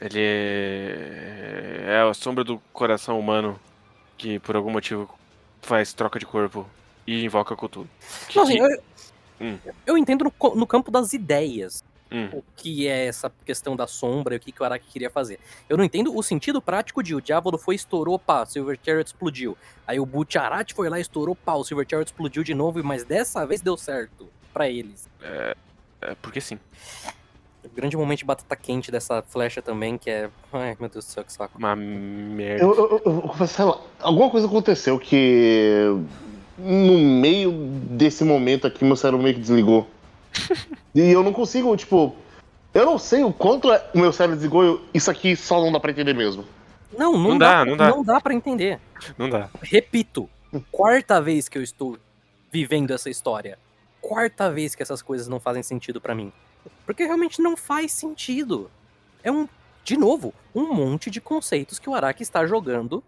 [0.00, 1.84] Ele é...
[1.86, 3.58] é a sombra do coração humano
[4.16, 5.08] que por algum motivo
[5.60, 6.68] faz troca de corpo
[7.06, 7.88] e invoca Cthulhu.
[8.28, 8.82] Que- Não, assim, que- eu,
[9.42, 9.58] Hum.
[9.86, 11.82] eu entendo no, no campo das ideias
[12.14, 12.28] Hum.
[12.30, 15.40] o que é essa questão da sombra e o que, que o Araki queria fazer.
[15.66, 19.56] Eu não entendo o sentido prático de o Diávolo foi, estourou, pá, Silver Chariot explodiu.
[19.86, 23.46] Aí o Butcherati foi lá, estourou, pá, o Silver Chariot explodiu de novo, mas dessa
[23.46, 25.08] vez deu certo pra eles.
[25.22, 25.56] É,
[26.20, 26.58] porque sim.
[27.64, 30.28] O grande momento de batata quente dessa flecha também, que é.
[30.52, 31.56] Ai, meu Deus do céu, que saco.
[31.56, 32.62] Uma merda.
[32.62, 35.86] Eu, eu, eu, confessar, lá, alguma coisa aconteceu que
[36.62, 37.50] no meio
[37.90, 39.88] desse momento aqui meu cérebro meio que desligou.
[40.94, 42.14] e eu não consigo, tipo,
[42.72, 45.72] eu não sei o quanto é- o meu cérebro desligou, eu- isso aqui só não
[45.72, 46.44] dá pra entender mesmo.
[46.96, 47.88] Não, não, Não dá, dá, não dá.
[47.90, 48.78] Não dá pra entender.
[49.16, 49.48] Não dá.
[49.62, 50.28] Repito,
[50.70, 51.98] quarta vez que eu estou
[52.50, 53.58] vivendo essa história.
[54.00, 56.30] Quarta vez que essas coisas não fazem sentido pra mim.
[56.84, 58.70] Porque realmente não faz sentido.
[59.24, 59.48] É um,
[59.84, 63.02] de novo, um monte de conceitos que o Araki está jogando.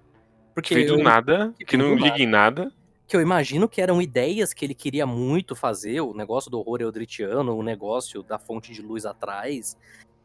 [0.54, 2.72] Porque eu, nada, que que não liga em nada.
[3.06, 6.80] Que eu imagino que eram ideias que ele queria muito fazer, o negócio do horror
[6.80, 9.76] eldritiano, o negócio da fonte de luz atrás.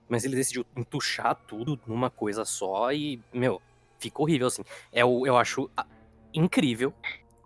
[0.08, 3.62] Mas ele decidiu entuchar tudo numa coisa só e, meu,
[4.00, 4.64] fica horrível assim.
[4.92, 5.86] É o, eu acho ah,
[6.34, 6.94] incrível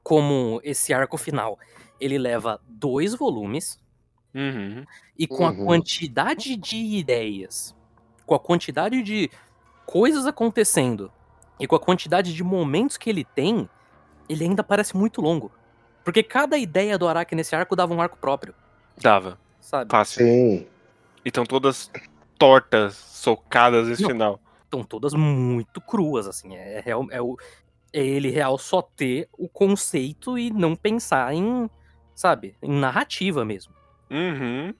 [0.03, 1.57] como esse arco final
[1.99, 3.81] ele leva dois volumes
[4.35, 4.83] Uhum.
[5.17, 5.65] e com a Uhum.
[5.65, 7.75] quantidade de ideias,
[8.25, 9.29] com a quantidade de
[9.85, 11.11] coisas acontecendo
[11.59, 13.69] e com a quantidade de momentos que ele tem,
[14.27, 15.51] ele ainda parece muito longo.
[16.03, 18.53] Porque cada ideia do Araki nesse arco dava um arco próprio,
[19.01, 19.39] Dava.
[19.61, 19.89] sabe?
[19.89, 20.25] Fácil.
[20.25, 20.67] Sim.
[21.23, 21.89] E estão todas
[22.37, 24.09] tortas, socadas esse Não.
[24.09, 24.39] final.
[24.65, 26.55] Estão todas muito cruas, assim.
[26.55, 27.37] É, real, é, o,
[27.93, 31.69] é ele real só ter o conceito e não pensar em,
[32.13, 33.73] sabe, em narrativa mesmo.
[34.09, 34.73] Uhum.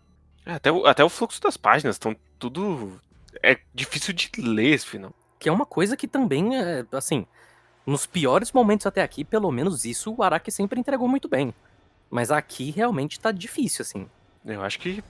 [0.46, 3.00] É, Até o, até o fluxo das páginas estão tudo.
[3.41, 5.14] É difícil de ler esse final.
[5.39, 7.26] Que é uma coisa que também, é, assim,
[7.86, 11.53] nos piores momentos até aqui, pelo menos isso o Araki sempre entregou muito bem.
[12.09, 14.07] Mas aqui realmente tá difícil, assim.
[14.45, 15.03] Eu acho que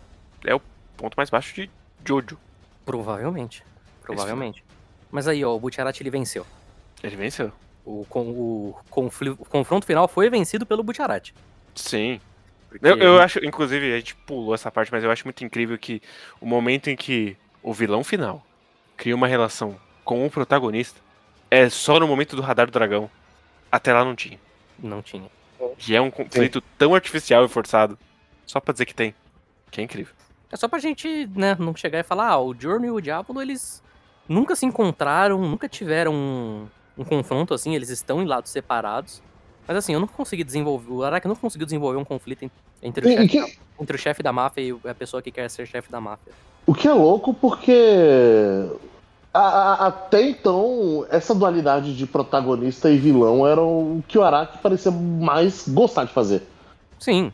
[0.45, 0.61] é o
[0.95, 1.69] ponto mais baixo de
[2.05, 2.37] Jojo.
[2.85, 3.63] Provavelmente.
[4.01, 4.63] Provavelmente.
[5.11, 6.45] Mas aí, ó, o Butcherati ele venceu.
[7.03, 7.51] Ele venceu.
[7.85, 11.33] O, con- o, confli- o confronto final foi vencido pelo Butcherati.
[11.75, 12.19] Sim.
[12.69, 15.77] Porque- Eu, eu acho, inclusive, a gente pulou essa parte, mas eu acho muito incrível
[15.77, 16.01] que
[16.39, 18.45] o momento em que o vilão final
[18.97, 20.99] cria uma relação com o protagonista
[21.53, 23.09] é só no momento do radar do dragão.
[23.71, 24.39] Até lá não tinha.
[24.79, 25.29] Não tinha.
[25.87, 27.97] E é um conflito tão artificial e forçado.
[28.45, 29.13] Só pra dizer que tem.
[29.71, 30.13] Que é incrível.
[30.51, 33.41] É só pra gente, né, não chegar e falar, ah, o Journey e o Diablo,
[33.41, 33.81] eles
[34.29, 39.21] nunca se encontraram, nunca tiveram um, um confronto assim, eles estão em lados separados.
[39.67, 40.91] Mas assim, eu não consegui desenvolver.
[40.91, 42.51] O Araki não conseguiu desenvolver um conflito en-
[42.83, 43.47] entre o chefe que- da,
[43.81, 46.33] entre o chefe da máfia e a pessoa que quer ser chefe da máfia.
[46.67, 47.73] O que é louco porque
[49.33, 54.59] a- a- até então essa dualidade de protagonista e vilão era o que o Araki
[54.59, 56.43] parecia mais gostar de fazer.
[56.99, 57.31] Sim,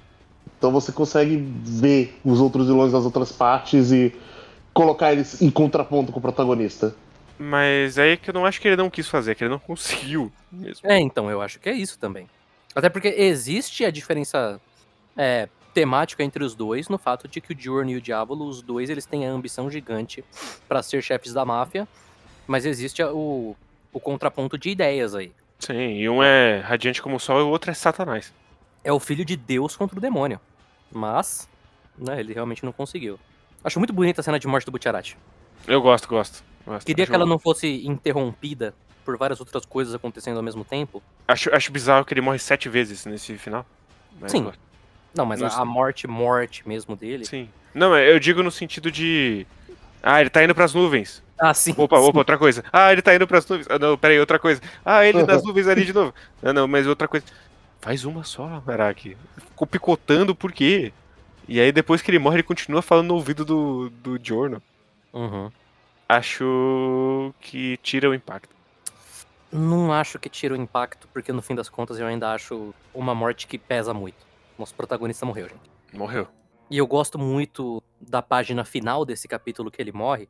[0.58, 4.14] Então você consegue ver os outros vilões das outras partes e
[4.74, 6.94] colocar eles em contraponto com o protagonista.
[7.38, 9.52] Mas aí é que eu não acho que ele não quis fazer, é que ele
[9.52, 10.90] não conseguiu mesmo.
[10.90, 12.28] É, então, eu acho que é isso também.
[12.76, 14.60] Até porque existe a diferença
[15.18, 15.48] é,
[15.80, 18.90] temática entre os dois no fato de que o Diurno e o Diablo, os dois,
[18.90, 20.26] eles têm a ambição gigante
[20.68, 21.88] pra ser chefes da máfia,
[22.46, 23.56] mas existe o,
[23.94, 25.32] o contraponto de ideias aí.
[25.58, 28.34] Sim, e um é radiante como o sol e o outro é Satanás.
[28.84, 30.38] É o filho de Deus contra o demônio.
[30.92, 31.48] Mas,
[31.98, 33.18] né, ele realmente não conseguiu.
[33.64, 35.18] Acho muito bonita a cena de morte do Butcherati.
[35.66, 36.44] Eu gosto, gosto.
[36.66, 36.86] gosto.
[36.86, 38.74] Queria acho, que ela não fosse interrompida
[39.06, 41.02] por várias outras coisas acontecendo ao mesmo tempo.
[41.26, 43.66] Acho, acho bizarro que ele morre sete vezes nesse final.
[44.28, 44.44] Sim.
[44.44, 44.69] gosto.
[45.16, 47.26] Não, mas a, morte, morte mesmo dele.
[47.26, 47.50] Sim.
[47.74, 49.46] Não, eu digo no sentido de.
[50.02, 51.22] Ah, ele tá indo pras nuvens.
[51.38, 51.74] Ah, sim.
[51.78, 52.08] Opa, sim.
[52.08, 52.64] opa, outra coisa.
[52.72, 53.68] Ah, ele tá indo pras nuvens.
[53.70, 54.62] Ah, não, peraí, outra coisa.
[54.86, 56.14] Ah, ele nas nuvens ali de novo.
[56.42, 57.26] Não, não, mas outra coisa.
[57.82, 59.16] Faz uma só, Araki.
[59.38, 60.92] Ficou picotando por quê?
[61.48, 64.62] E aí depois que ele morre, ele continua falando no ouvido do, do Giorno.
[65.14, 65.50] Uhum.
[66.08, 68.54] Acho que tira o impacto.
[69.52, 73.16] Não acho que tira o impacto, porque no fim das contas eu ainda acho uma
[73.16, 74.29] morte que pesa muito.
[74.60, 75.72] Nosso protagonista morreu, gente.
[75.94, 76.28] Morreu.
[76.70, 80.28] E eu gosto muito da página final desse capítulo que ele morre,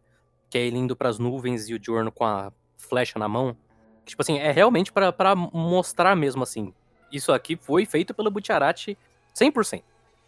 [0.49, 3.57] que é ele indo pras nuvens e o Giorno com a flecha na mão.
[4.05, 6.71] Que, tipo assim, é realmente pra pra mostrar mesmo assim.
[7.11, 8.95] Isso aqui foi feito pelo Butcherati
[9.35, 9.83] 100%.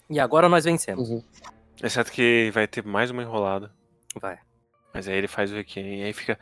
[0.10, 1.10] E agora nós vencemos.
[1.10, 1.24] Uhum.
[1.82, 3.72] Exceto que vai ter mais uma enrolada.
[4.20, 4.39] Vai.
[4.91, 6.39] Mas aí ele faz o Requiem e aí fica.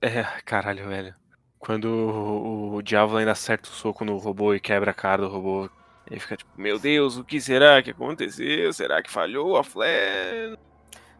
[0.00, 1.14] É, caralho, velho.
[1.58, 5.28] Quando o, o Diablo ainda acerta o soco no robô e quebra a cara do
[5.28, 5.68] robô.
[6.12, 8.70] Aí fica tipo, meu Deus, o que será que aconteceu?
[8.74, 10.58] Será que falhou a Flash?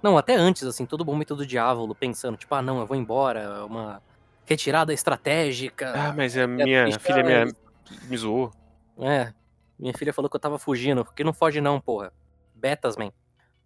[0.02, 3.64] Não, até antes, assim, todo momento do diabo pensando, tipo, ah, não, eu vou embora,
[3.64, 4.02] uma
[4.44, 5.94] retirada estratégica.
[5.96, 8.52] Ah, mas a é minha triste, filha ah, me, zoou.
[8.98, 9.32] É.
[9.78, 11.04] Minha filha falou que eu tava fugindo.
[11.06, 12.12] Porque não foge, não, porra.
[12.54, 13.12] Betas, man.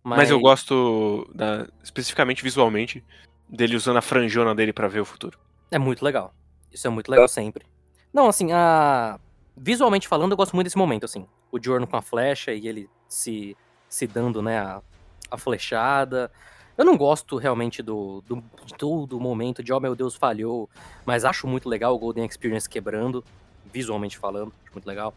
[0.04, 0.30] Mas...
[0.30, 3.04] eu gosto da, especificamente visualmente
[3.48, 5.38] dele usando a franjona dele pra ver o futuro.
[5.72, 6.32] É muito legal.
[6.70, 7.66] Isso é muito legal sempre.
[8.12, 9.18] Não, assim, a...
[9.56, 11.26] visualmente falando, eu gosto muito desse momento, assim.
[11.50, 13.56] O Jorno com a flecha e ele se,
[13.88, 14.82] se dando, né, a,
[15.30, 16.30] a flechada.
[16.76, 20.68] Eu não gosto realmente do, do, de todo o momento de, oh meu Deus, falhou.
[21.06, 23.24] Mas acho muito legal o Golden Experience quebrando,
[23.72, 24.52] visualmente falando.
[24.64, 25.14] Acho muito legal.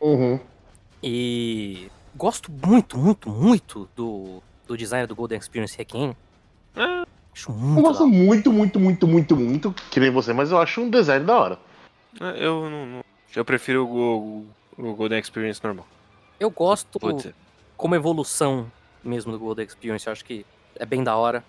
[0.00, 0.38] Uhum.
[1.02, 6.14] E gosto muito, muito, muito do, do design do Golden Experience Requiem.
[6.76, 7.06] Ah.
[7.32, 8.24] Acho Eu muito gosto legal.
[8.24, 11.58] muito, muito, muito, muito, muito, que nem você, mas eu acho um design da hora.
[12.20, 12.86] Ah, Eu não.
[12.86, 13.07] não-
[13.38, 15.86] eu prefiro o, o, o Golden Experience normal.
[16.40, 16.98] Eu gosto
[17.76, 18.70] como evolução
[19.02, 20.06] mesmo do Golden Experience.
[20.06, 21.44] Eu acho que é bem da hora.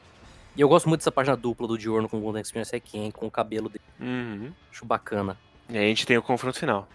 [0.55, 3.25] E eu gosto muito dessa página dupla do Diorno com o Golden Experience Requiem, com
[3.25, 3.83] o cabelo dele.
[3.99, 4.51] Uhum.
[4.71, 5.35] Acho bacana.
[5.67, 6.87] E aí a gente tem o confronto final.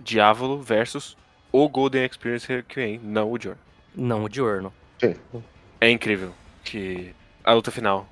[0.00, 1.16] Diávolo versus
[1.52, 3.60] o Golden Experience Requiem, não o Jordan.
[3.94, 4.72] Não o Diorno.
[5.80, 6.32] É incrível
[6.64, 8.08] que a luta final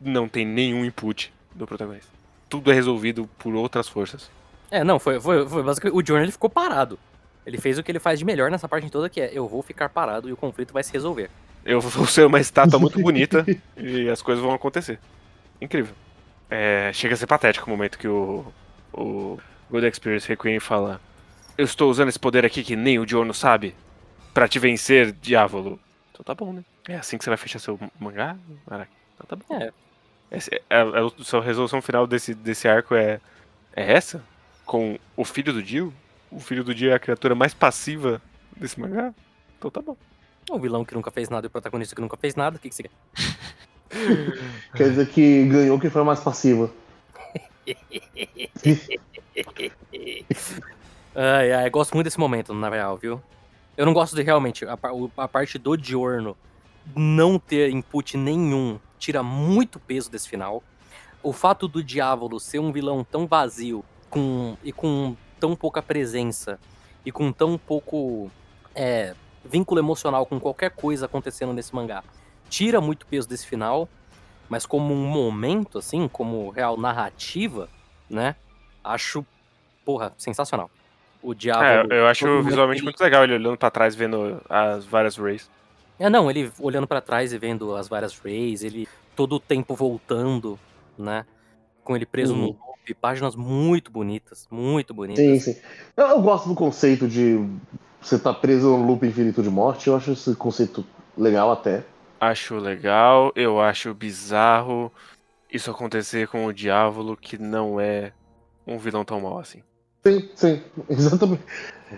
[0.00, 2.10] não tem nenhum input do protagonista.
[2.48, 4.30] Tudo é resolvido por outras forças.
[4.70, 5.96] É, não, foi, foi, foi basicamente.
[5.96, 6.98] O Diorno ele ficou parado.
[7.46, 9.62] Ele fez o que ele faz de melhor nessa parte toda, que é eu vou
[9.62, 11.30] ficar parado e o conflito vai se resolver.
[11.64, 13.44] Eu vou ser uma estátua muito bonita
[13.76, 14.98] e as coisas vão acontecer.
[15.60, 15.94] Incrível.
[16.50, 18.44] É, chega a ser patético o momento que o,
[18.92, 19.38] o
[19.70, 21.00] Golden Experience Requiem fala:
[21.56, 23.74] Eu estou usando esse poder aqui que nem o Diorno sabe
[24.34, 25.78] pra te vencer, Diávolo.
[26.12, 26.62] Então tá bom, né?
[26.88, 28.36] É assim que você vai fechar seu mangá?
[28.68, 28.92] Araki?
[29.14, 29.60] Então tá bom.
[29.62, 29.72] É.
[30.30, 33.20] Esse- é- a, a sua resolução final desse, desse arco é,
[33.74, 34.22] é essa?
[34.70, 35.92] Com o filho do Dio?
[36.30, 38.22] O filho do Dio é a criatura mais passiva
[38.56, 39.12] desse mangá?
[39.58, 39.96] Então tá bom.
[40.48, 42.68] O vilão que nunca fez nada e o protagonista que nunca fez nada, o que,
[42.68, 42.90] que você quer?
[44.76, 46.72] Quer dizer que ganhou quem foi mais passiva.
[51.16, 53.20] Ai, ai, gosto muito desse momento, na real, viu?
[53.76, 54.64] Eu não gosto de realmente.
[54.66, 54.78] A,
[55.16, 56.36] a parte do Diorno
[56.94, 60.62] não ter input nenhum tira muito peso desse final.
[61.24, 66.58] O fato do Diávolo ser um vilão tão vazio com, e com tão pouca presença
[67.06, 68.30] e com tão pouco
[68.74, 72.02] é, vínculo emocional com qualquer coisa acontecendo nesse mangá
[72.48, 73.88] tira muito peso desse final.
[74.48, 77.68] Mas como um momento, assim, como real narrativa,
[78.10, 78.34] né?
[78.82, 79.24] Acho,
[79.84, 80.68] porra, sensacional.
[81.22, 81.94] O É, Diávolo.
[81.94, 85.48] eu acho visualmente ele- muito legal ele olhando pra trás, vendo as várias rays.
[86.00, 89.76] É, não, ele olhando pra trás e vendo as várias rays, ele todo o tempo
[89.76, 90.58] voltando,
[90.98, 91.24] né?
[91.84, 95.24] Com ele preso no Loop, páginas muito bonitas, muito bonitas.
[95.24, 95.60] Sim, sim.
[95.96, 97.38] Eu, eu gosto do conceito de
[98.00, 99.88] você estar preso no loop infinito de morte.
[99.88, 100.84] Eu acho esse conceito
[101.16, 101.84] legal até.
[102.20, 104.92] Acho legal, eu acho bizarro
[105.50, 108.12] isso acontecer com o Diávolo, que não é
[108.66, 109.62] um vilão tão mau assim.
[110.06, 111.42] Sim, sim, exatamente.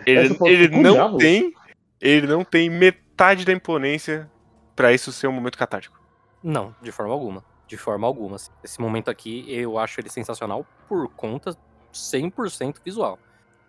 [0.06, 1.54] Ele, ele não tem.
[2.00, 4.28] Ele não tem metade da imponência
[4.74, 6.00] pra isso ser um momento catártico.
[6.42, 7.44] Não, de forma alguma.
[7.72, 8.36] De forma alguma.
[8.36, 8.50] assim.
[8.62, 11.56] Esse momento aqui, eu acho ele sensacional por conta
[11.90, 13.18] 100% visual.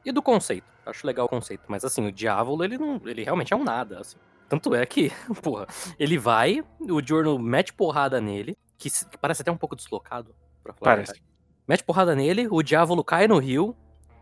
[0.03, 0.67] E do conceito.
[0.85, 1.63] Acho legal o conceito.
[1.69, 2.99] Mas assim, o Diávolo, ele não.
[3.05, 4.17] Ele realmente é um nada, assim.
[4.49, 5.09] Tanto é que,
[5.41, 10.35] porra, ele vai, o Diorno mete porrada nele, que, que parece até um pouco deslocado,
[10.61, 11.21] pra falar Parece.
[11.65, 13.73] Mete porrada nele, o Diávolo cai no rio.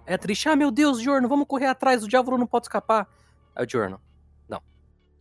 [0.06, 3.10] É triste, ah, meu Deus, Diorno, vamos correr atrás, o Diávolo não pode escapar.
[3.56, 4.00] Aí o Diorno,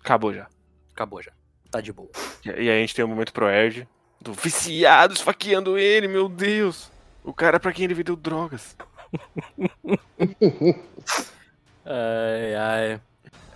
[0.04, 0.48] Acabou já.
[0.92, 1.32] acabou já.
[1.70, 2.10] Tá de boa.
[2.44, 3.88] E aí a gente tem o momento pro Erd,
[4.20, 6.90] do viciado esfaqueando ele, meu Deus.
[7.24, 8.76] O cara pra quem ele vendeu drogas.
[11.84, 13.00] Ai, ai.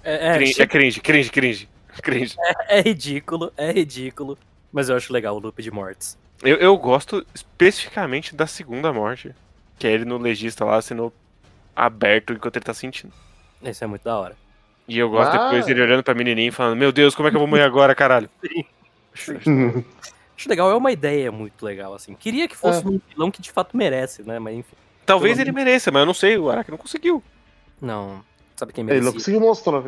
[0.02, 1.68] É, é, Crin- chega- é cringe, cringe, cringe.
[2.02, 2.36] Cringe.
[2.68, 4.36] É ridículo, é ridículo.
[4.72, 6.18] Mas eu acho legal o loop de mortes.
[6.42, 9.32] Eu, eu gosto especificamente da segunda morte.
[9.78, 11.12] Que é ele no legista lá sendo
[11.74, 13.12] aberto enquanto ele tá sentindo.
[13.62, 14.36] Esse é muito da hora.
[14.86, 15.44] E eu gosto Ah.
[15.44, 17.62] depois dele olhando pra menininha e falando: Meu Deus, como é que eu vou morrer
[17.62, 18.28] agora, caralho?
[20.36, 22.14] Acho legal, é uma ideia muito legal, assim.
[22.14, 24.38] Queria que fosse um vilão que de fato merece, né?
[24.38, 24.76] Mas enfim.
[25.06, 26.36] Talvez ele mereça, mas eu não sei.
[26.38, 27.22] O Araki não conseguiu.
[27.80, 28.24] Não.
[28.56, 29.04] Sabe quem Ele merecia?
[29.06, 29.82] não conseguiu mostrar.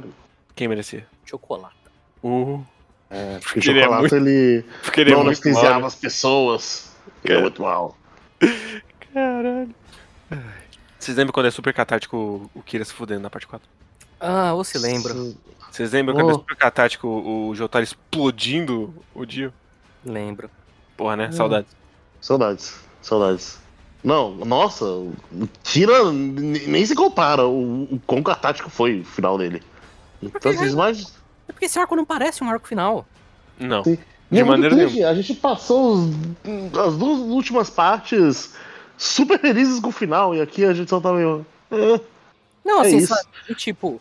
[0.55, 1.07] Quem merecia?
[1.25, 1.75] Chocolate.
[2.23, 2.63] Uh,
[3.09, 5.81] É, Porque porque o ele é chocolate muito- ele porque ele não é anestesiava mal,
[5.83, 5.87] né?
[5.87, 6.97] as pessoas.
[7.25, 7.97] Ele é muito mal.
[9.13, 9.75] Caralho.
[10.99, 13.69] Vocês lembram quando é super catártico o- Kira se fudendo na parte 4?
[14.19, 15.15] Ah, ou se lembra.
[15.71, 16.39] Vocês lembram quando é Oh.
[16.39, 19.53] super catártico o Jotaro explodindo o Dio?
[20.07, 20.51] Lembro.
[20.97, 21.29] Porra, né?
[21.29, 21.33] Hum.
[21.33, 21.77] Saudades.
[22.21, 23.59] Saudades, saudades.
[24.03, 24.85] Não, nossa,
[26.13, 29.63] n- nem se compara o, o quão catártico foi o final dele.
[30.23, 31.11] Então, Porque- vocês imaginam.
[31.49, 33.05] É porque esse arco não parece um arco final.
[33.59, 33.83] Não.
[33.85, 33.99] Sim.
[34.31, 36.09] De é maneira triste, A gente passou os-
[36.79, 38.55] as duas últimas partes
[38.97, 41.45] super felizes com o final, e aqui a gente só tá meio.
[41.71, 42.01] "É".
[42.65, 43.15] Não, É assim, isso.
[43.15, 43.55] sabe?
[43.57, 44.01] Tipo,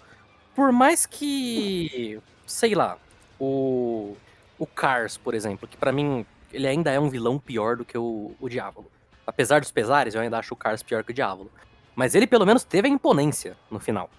[0.56, 2.20] por mais que.
[2.46, 2.98] Sei lá,
[3.40, 4.16] o.
[4.58, 7.98] O Cars, por exemplo, que pra mim ele ainda é um vilão pior do que
[7.98, 8.90] o, o Diávolo.
[9.28, 11.52] Apesar dos pesares, eu ainda acho o Cars pior que o Diávolo.
[11.96, 14.10] Mas ele pelo menos teve a imponência no final.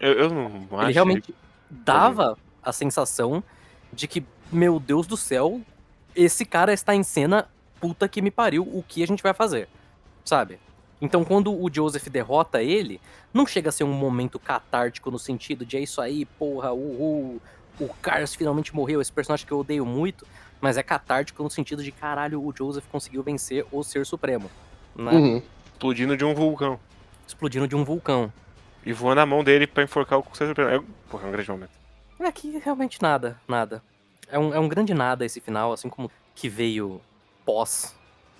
[0.00, 0.86] Eu, eu não acho.
[0.86, 1.34] ele realmente
[1.70, 3.42] dava a sensação
[3.92, 5.60] de que, meu Deus do céu,
[6.14, 7.48] esse cara está em cena,
[7.80, 9.68] puta que me pariu, o que a gente vai fazer?
[10.24, 10.58] Sabe?
[11.00, 13.00] Então, quando o Joseph derrota ele,
[13.32, 17.40] não chega a ser um momento catártico no sentido de é isso aí, porra, uhul,
[17.80, 20.26] o Cars finalmente morreu, esse personagem que eu odeio muito,
[20.60, 24.50] mas é catártico no sentido de caralho, o Joseph conseguiu vencer o Ser Supremo,
[24.96, 25.12] né?
[25.12, 25.42] Uhum.
[25.72, 26.78] Explodindo de um vulcão.
[27.26, 28.32] Explodindo de um vulcão.
[28.84, 30.70] E voando a mão dele pra enforcar o César Supremo.
[30.70, 31.70] É, porra, é um grande momento.
[32.20, 33.82] Aqui realmente nada, nada.
[34.30, 37.00] É um, é um grande nada esse final, assim como que veio
[37.44, 37.94] pós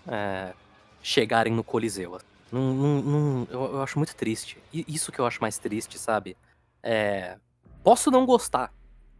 [0.06, 0.52] é,
[1.02, 2.18] chegarem no Coliseu.
[2.50, 4.58] Não, não- não- eu, eu acho muito triste.
[4.72, 6.36] E isso que eu acho mais triste, sabe?
[6.82, 7.36] É,
[7.84, 8.72] posso não gostar.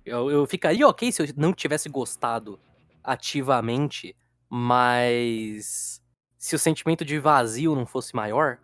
[0.09, 2.59] Eu, eu ficaria ok se eu não tivesse gostado
[3.03, 4.17] ativamente,
[4.49, 6.03] mas
[6.37, 8.59] se o sentimento de vazio não fosse maior,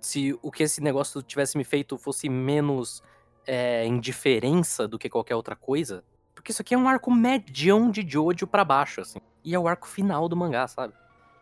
[0.00, 3.02] se o que esse negócio tivesse me feito fosse menos
[3.46, 6.04] é, indiferença do que qualquer outra coisa.
[6.34, 9.18] Porque isso aqui é um arco medião de Jojo pra baixo, assim.
[9.44, 10.94] E é o arco final do mangá, sabe?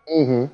[0.09, 0.49] Uhum.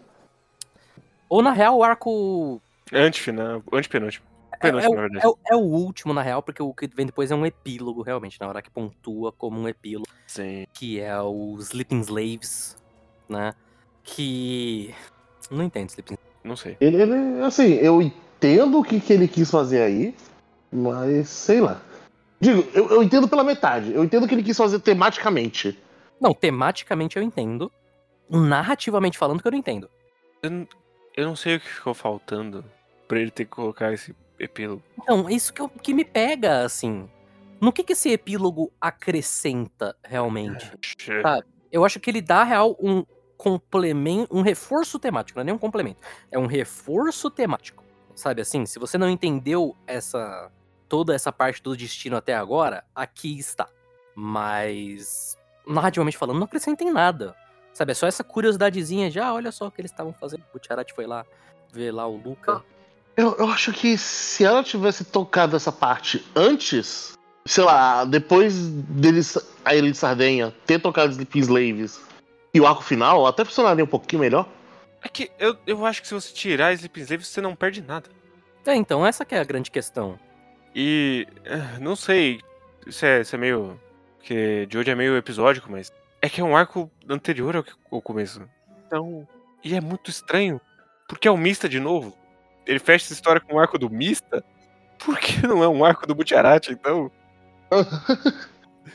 [1.29, 2.61] Ou na real, o arco.
[2.93, 4.27] Antefinal, antepenúltimo.
[4.63, 4.85] É, é
[5.25, 8.03] é o- é o último, na real, porque o que vem depois é um epílogo,
[8.03, 10.67] realmente, na hora que pontua como um epílogo, Sim.
[10.75, 12.77] que é o Sleeping Slaves,
[13.29, 13.55] né?
[14.05, 14.95] Que.
[15.51, 16.77] Não entendo Sleeping Não sei.
[16.81, 20.15] Ele, ele, assim, eu entendo o que, que ele quis fazer aí,
[20.73, 21.81] mas sei lá.
[22.39, 23.93] Digo, eu, eu entendo pela metade.
[23.93, 25.79] Eu entendo o que ele quis fazer tematicamente.
[26.21, 27.71] Não, tematicamente eu entendo.
[28.29, 29.91] Narrativamente falando que eu não entendo.
[30.43, 30.69] Eu, não-
[31.17, 32.65] eu não sei o que ficou faltando
[33.09, 34.83] pra ele ter que colocar esse epílogo.
[35.03, 37.09] Então, isso que, eu- que me pega, assim.
[37.61, 40.73] No que, que esse epílogo acrescenta realmente?
[41.23, 41.43] Tá.
[41.71, 43.05] Eu acho que ele dá, real, um
[43.37, 46.01] complemento, um reforço temático, não é nem um complemento.
[46.31, 47.85] É um reforço temático.
[48.15, 48.67] Sabe assim?
[48.67, 50.51] Se você não entendeu essa.
[50.89, 53.69] toda essa parte do destino até agora, aqui está.
[54.15, 55.39] Mas.
[55.67, 57.35] Narrativamente falando, não acrescenta em nada.
[57.73, 57.93] Sabe?
[57.93, 60.43] É só essa curiosidadezinha de, ah, olha só o que eles estavam fazendo.
[60.53, 61.25] O Tiarat foi lá
[61.73, 62.63] ver lá o Luca.
[63.21, 67.13] Eu, eu acho que se ela tivesse tocado essa parte antes,
[67.45, 72.01] sei lá, depois deles, a Elite Sardenha ter tocado Sleeping Slaves
[72.55, 74.49] e o arco final, até funcionaria um pouquinho melhor.
[75.03, 78.09] É que eu, eu acho que se você tirar Sleeping Slave, você não perde nada.
[78.67, 80.19] É, então, essa que é a grande questão.
[80.75, 81.27] E.
[81.45, 82.41] eh, Não sei.
[82.87, 83.79] Isso é, isso é meio.
[84.19, 85.91] Porque de hoje é meio episódico, mas.
[86.23, 88.43] É que é um arco anterior ao, que- ao começo.
[88.87, 89.27] Então.
[89.65, 90.61] E é muito estranho.
[91.09, 92.17] Porque é o Mista de novo.
[92.71, 94.45] Ele fecha essa história com o arco do Mista.
[94.97, 97.11] Por que não é um arco do Butcherati, então?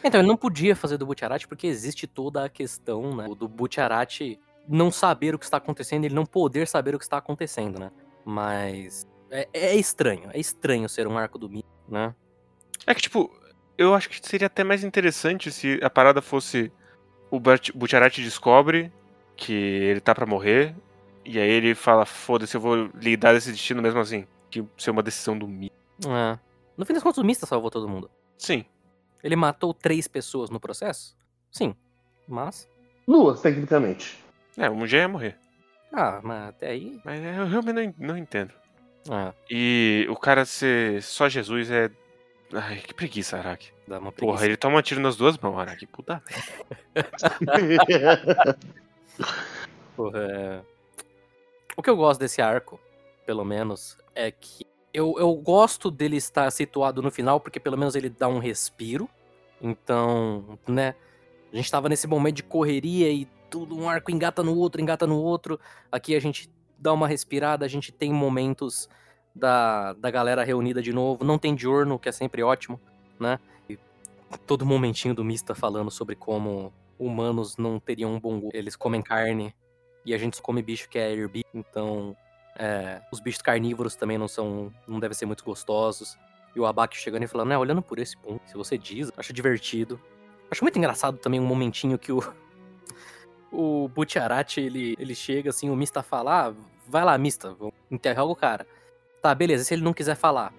[0.04, 3.28] Então, ele não podia fazer do Butcherati porque existe toda a questão, né?
[3.38, 7.18] Do Butcherati não saber o que está acontecendo, ele não poder saber o que está
[7.18, 7.92] acontecendo, né?
[8.24, 9.08] Mas.
[9.30, 12.14] É, é estranho, é estranho ser um arco do mito, né?
[12.86, 13.32] É que, tipo,
[13.78, 16.72] eu acho que seria até mais interessante se a parada fosse
[17.30, 18.92] o Butcherati descobre
[19.36, 20.76] que ele tá pra morrer,
[21.26, 24.28] e aí ele fala, foda-se, eu vou lidar desse destino mesmo assim.
[24.50, 25.72] Que ser uma decisão do Mi.
[26.06, 26.38] É.
[26.78, 28.10] No fim das contas, o Mista salvou todo mundo.
[28.38, 28.64] Sim.
[29.24, 31.18] Ele matou três pessoas no processo?
[31.52, 31.76] Sim.
[32.28, 32.70] Mas.
[33.08, 34.24] Duas, tecnicamente.
[34.58, 35.38] É, o Mugen ia morrer.
[35.92, 37.00] Ah, mas até aí.
[37.04, 38.54] Mas eu realmente não, não entendo.
[39.10, 41.90] Ah, E o cara ser só Jesus é.
[42.54, 43.72] Ai, que preguiça, Araki.
[43.88, 44.34] dá uma preguiça.
[44.38, 45.88] Porra, ele toma tiro nas duas mãos, Araki.
[45.88, 46.22] Puta.
[49.96, 50.75] Porra, é...
[51.78, 52.80] O que eu gosto desse arco,
[53.26, 57.96] pelo menos, é que eu, eu gosto dele estar situado no final, porque pelo menos
[57.96, 59.10] ele dá um respiro.
[59.62, 60.96] Então, né?
[61.52, 65.06] A gente tava nesse momento de correria e tudo, um arco engata no outro, engata
[65.06, 65.60] no outro.
[65.92, 68.90] Aqui a gente dá uma respirada, a gente tem momentos
[69.34, 71.26] da, da galera reunida de novo.
[71.26, 72.80] Não tem diurno, que é sempre ótimo,
[73.20, 73.38] né?
[73.70, 73.78] E
[74.46, 78.56] todo momentinho do Mista falando sobre como humanos não teriam um bom gosto.
[78.56, 79.54] Eles comem carne
[80.06, 82.16] e a gente come bicho que é herbívoro, então
[82.58, 86.18] é, os bichos carnívoros também não são, não devem ser muito gostosos.
[86.56, 89.34] E o Abaque chegando e falando, né, olhando por esse ponto, se você diz, acho
[89.34, 90.00] divertido.
[90.50, 92.22] Acho muito engraçado também um momentinho que o
[93.52, 96.54] o Butcherati, ele, ele chega assim, o Mista fala, ah,
[96.88, 97.56] vai lá, Mista,
[97.90, 98.68] interroga o cara.
[99.22, 100.54] Tá, beleza, e se ele não quiser falar?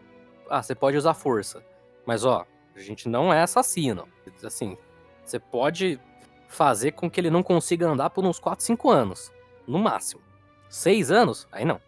[0.51, 1.65] Ah, você pode usar força.
[2.05, 4.09] Mas ó, a gente não é assassino.
[4.45, 4.77] Assim,
[5.25, 6.01] você pode
[6.49, 9.33] fazer com que ele não consiga andar por uns 4, 5 anos.
[9.67, 10.21] No máximo.
[10.69, 11.47] 6 anos?
[11.53, 11.81] Aí não.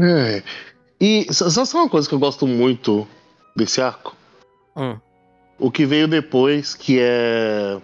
[0.00, 0.42] É.
[1.00, 3.06] E s- sabe uma coisa que eu gosto muito
[3.56, 4.14] desse arco?
[4.76, 4.98] Hum.
[5.58, 7.80] O que veio depois, que é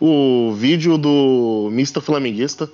[0.00, 2.70] o vídeo do Mista Flamenguista.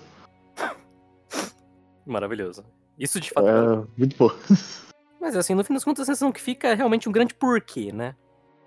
[2.07, 2.64] Maravilhoso.
[2.99, 3.47] Isso de fato.
[3.47, 4.30] É, muito bom.
[5.20, 7.93] Mas assim, no fim das contas, a sensação que fica é realmente um grande porquê,
[7.93, 8.14] né?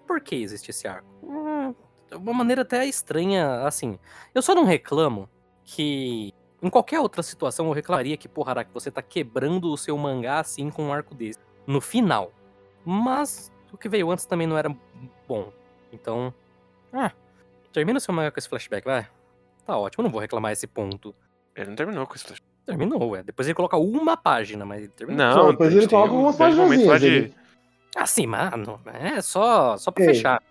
[0.07, 1.07] Por que existe esse arco?
[1.23, 1.73] Hum,
[2.09, 3.97] de uma maneira até estranha, assim.
[4.35, 5.29] Eu só não reclamo
[5.63, 6.33] que.
[6.61, 10.39] Em qualquer outra situação, eu reclamaria que, porra, Araki, você tá quebrando o seu mangá
[10.39, 11.39] assim com um arco desse.
[11.65, 12.31] No final.
[12.85, 14.69] Mas o que veio antes também não era
[15.27, 15.51] bom.
[15.91, 16.33] Então.
[16.93, 17.11] Ah.
[17.73, 19.07] Termina o seu mangá com esse flashback, vai.
[19.65, 21.15] Tá ótimo, eu não vou reclamar esse ponto.
[21.55, 22.41] Ele não terminou com esse flash.
[22.65, 23.23] Terminou, ué.
[23.23, 25.25] Depois ele coloca uma página, mas ele terminou.
[25.25, 27.07] Não, depois ele coloca um umas grande momento lá paginazinhas, de.
[27.07, 27.41] ele-
[27.95, 30.13] Assim, mano, é só, só pra Ei.
[30.13, 30.41] fechar.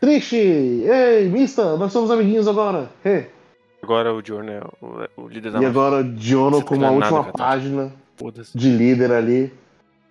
[0.00, 0.36] Triste!
[0.36, 2.88] Ei, Mista, nós somos amiguinhos agora.
[3.04, 3.30] Hey.
[3.86, 5.68] Agora o Jorno é o, o líder da E máfia.
[5.68, 7.32] agora Diono Você com uma nada, última Katana.
[7.48, 7.92] página
[8.52, 9.54] de líder ali,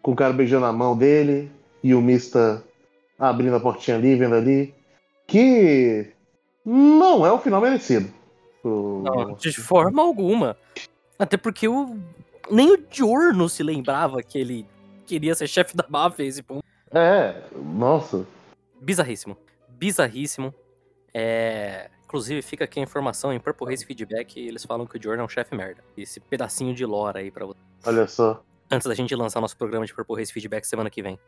[0.01, 1.51] com o cara beijando a mão dele
[1.84, 2.63] e o Mista
[3.19, 4.73] abrindo a portinha ali, vendo ali.
[5.28, 6.09] Que
[6.63, 8.09] não é o final merecido.
[8.63, 10.55] Não, de forma alguma.
[11.19, 11.97] Até porque o,
[12.49, 14.65] nem o Diorno se lembrava que ele
[15.05, 16.63] queria ser chefe da máfia esse ponto.
[16.93, 18.26] É, nossa.
[18.80, 19.36] Bizarríssimo.
[19.67, 20.53] Bizarríssimo.
[21.13, 21.89] É...
[22.16, 25.26] Inclusive, fica aqui a informação em Purple Race Feedback, eles falam que o Diorno é
[25.26, 25.84] um chefe merda.
[25.97, 27.59] Esse pedacinho de lore aí pra você.
[27.86, 28.41] Olha só.
[28.72, 31.20] Antes da gente lançar nosso programa de Purple Race Feedback semana que vem.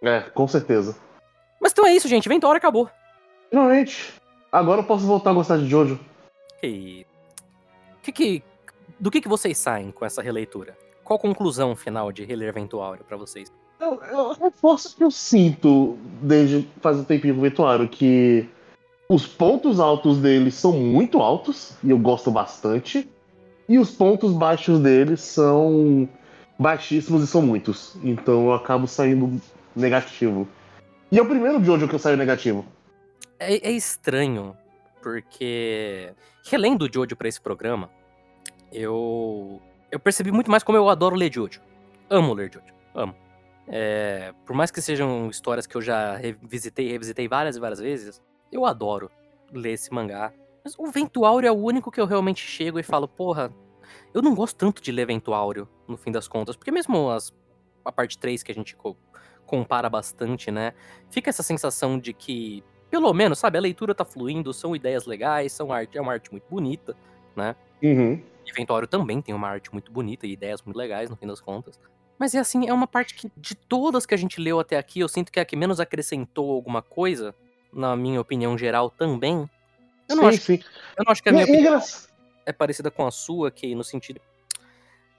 [0.00, 0.96] É, com certeza.
[1.60, 2.26] Mas então é isso, gente.
[2.26, 2.88] Ventura acabou.
[3.50, 4.14] Finalmente,
[4.50, 6.00] agora eu posso voltar a gostar de Jojo.
[6.62, 7.06] E...
[8.02, 8.42] Que que...
[8.98, 10.74] Do que, que vocês saem com essa releitura?
[11.04, 13.52] Qual a conclusão final de reler Ventuário pra vocês?
[13.78, 18.48] Eu, eu reforço que eu sinto desde faz um tempinho com o Vetuário que
[19.10, 23.10] os pontos altos dele são muito altos e eu gosto bastante.
[23.68, 26.08] E os pontos baixos dele são
[26.56, 27.96] baixíssimos e são muitos.
[28.04, 29.42] Então eu acabo saindo
[29.74, 30.46] negativo.
[31.10, 32.64] E é o primeiro Jojo que eu saio negativo.
[33.40, 34.56] É, é estranho,
[35.02, 36.12] porque
[36.48, 37.90] relendo Jojo pra esse programa,
[38.72, 41.60] eu eu percebi muito mais como eu adoro ler Jojo.
[42.08, 43.16] Amo ler Jojo, amo.
[43.66, 48.22] É, por mais que sejam histórias que eu já revisitei revisitei várias e várias vezes,
[48.50, 49.10] eu adoro
[49.52, 50.32] ler esse mangá.
[50.64, 53.52] Mas o Ventuário é o único que eu realmente chego e falo, porra,
[54.12, 57.32] eu não gosto tanto de ler Ventuário, no fim das contas, porque mesmo as,
[57.84, 58.96] a parte 3 que a gente co-
[59.46, 60.72] compara bastante, né,
[61.10, 65.52] fica essa sensação de que pelo menos, sabe, a leitura tá fluindo, são ideias legais,
[65.52, 66.96] são arte, é uma arte muito bonita,
[67.82, 68.20] Uhum.
[68.44, 71.40] e Inventório também tem uma arte muito bonita e ideias muito legais, no fim das
[71.40, 71.78] contas.
[72.18, 75.00] Mas é assim, é uma parte que, de todas que a gente leu até aqui,
[75.00, 77.34] eu sinto que é a que menos acrescentou alguma coisa,
[77.72, 79.48] na minha opinião geral também.
[80.08, 80.60] Eu não, sim, acho, sim.
[80.96, 81.80] eu não acho que a E- minha e opinião
[82.46, 84.20] é parecida com a sua, que no sentido.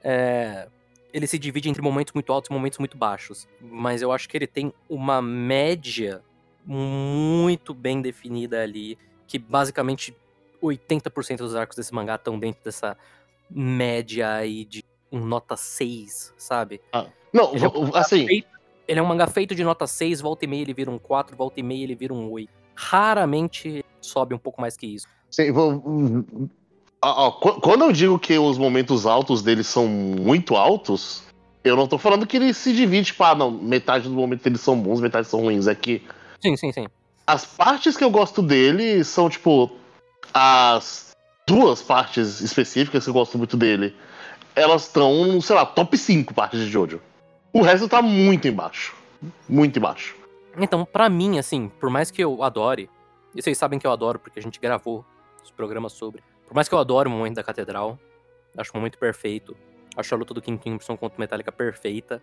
[0.04, 0.68] é,
[1.14, 3.48] ele se divide entre momentos muito altos e momentos muito baixos.
[3.60, 6.24] Mas eu acho que ele tem uma média
[6.66, 8.98] muito bem definida ali.
[9.28, 10.16] Que basicamente
[10.62, 12.98] 80% dos arcos desse mangá estão dentro dessa
[13.50, 16.82] média aí de um nota 6, sabe?
[17.34, 18.44] Não, Ele é v- assim,
[18.92, 21.34] Ele é um mangá feito de nota 6, volta e meia ele vira um 4,
[21.34, 22.50] volta e meia ele vira um 8.
[22.76, 25.08] Raramente sobe um pouco mais que isso.
[25.30, 25.82] Sim, vou-
[27.40, 31.24] qu- quando eu digo que os momentos altos dele são muito altos,
[31.64, 34.60] eu não tô falando que ele se divide, tipo, ah, não, metade dos momentos deles
[34.60, 35.68] são bons, metade são ruins.
[35.68, 36.02] É que
[36.42, 36.86] Sim, sim, sim.
[37.26, 39.72] as partes que eu gosto dele são, tipo,
[40.34, 41.12] as
[41.48, 43.96] duas partes específicas que eu gosto muito dele.
[44.54, 47.00] Elas estão, sei lá, top 5 partes de Jojo.
[47.54, 48.96] O resto tá muito embaixo.
[49.48, 50.16] Muito embaixo.
[50.58, 52.90] Então, pra mim, assim, por mais que eu adore,
[53.36, 55.06] e vocês sabem que eu adoro porque a gente gravou
[55.44, 58.00] os programas sobre, por mais que eu adore o momento da catedral,
[58.58, 59.56] acho o momento perfeito,
[59.96, 62.22] acho a luta do King Crimson contra o Metallica perfeita,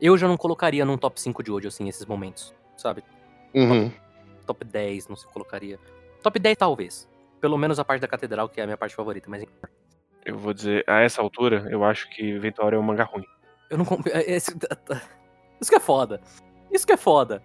[0.00, 3.02] eu já não colocaria num top 5 de hoje, assim, esses momentos, sabe?
[3.54, 3.90] Uhum.
[4.46, 5.78] Top 10, não se colocaria.
[6.22, 7.08] Top 10 talvez.
[7.40, 9.44] Pelo menos a parte da catedral, que é a minha parte favorita, mas
[10.24, 13.24] Eu vou dizer, a essa altura, eu acho que Ventório é um mangá ruim.
[13.72, 13.84] Eu não.
[13.84, 14.54] com- é- esse-
[15.60, 16.20] Isso que é foda.
[16.70, 17.42] Isso que é foda.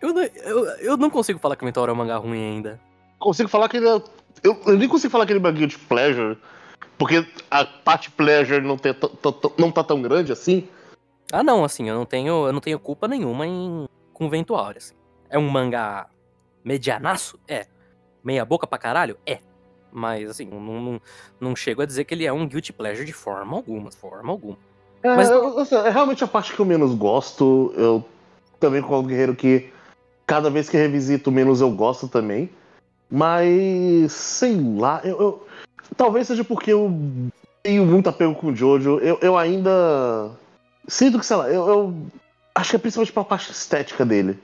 [0.00, 2.80] Eu não, eu, eu não consigo falar que o Mentor é um mangá ruim ainda.
[3.18, 4.02] Consigo falar que ele é.
[4.42, 6.36] Eu, eu nem consigo falar que ele é guilty pleasure,
[6.98, 8.94] porque a parte pleasure não, tem,
[9.58, 10.68] não tá tão grande assim.
[11.32, 13.88] Ah, não, assim, eu não tenho, eu não tenho culpa nenhuma em
[14.50, 14.94] Áureo, assim.
[15.30, 16.08] É um mangá
[16.64, 17.38] medianaço?
[17.48, 17.66] É.
[18.22, 19.16] Meia boca pra caralho?
[19.24, 19.38] É.
[19.90, 21.00] Mas, assim, não, não,
[21.40, 24.30] não chego a dizer que ele é um guilty pleasure de forma alguma, de forma
[24.32, 24.58] alguma.
[25.02, 27.72] É, Mas- eu- assim, é realmente a parte que eu menos gosto.
[27.76, 28.04] Eu
[28.60, 29.70] também com o Guerreiro que
[30.26, 32.48] cada vez que revisito, menos eu gosto também.
[33.10, 35.46] Mas, sei lá, eu, eu-
[35.96, 36.90] talvez seja porque eu
[37.62, 38.98] tenho muito apego com o Jojo.
[39.00, 40.30] Eu, eu ainda
[40.88, 41.94] sinto que, sei lá, eu, eu
[42.54, 44.38] acho que é principalmente pela parte estética dele.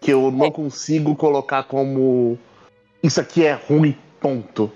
[0.00, 2.38] Que eu não consigo colocar como
[3.02, 4.70] isso aqui é ruim, ponto.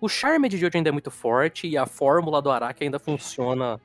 [0.00, 3.78] O charme de Jojo ainda é muito forte e a fórmula do Araki ainda funciona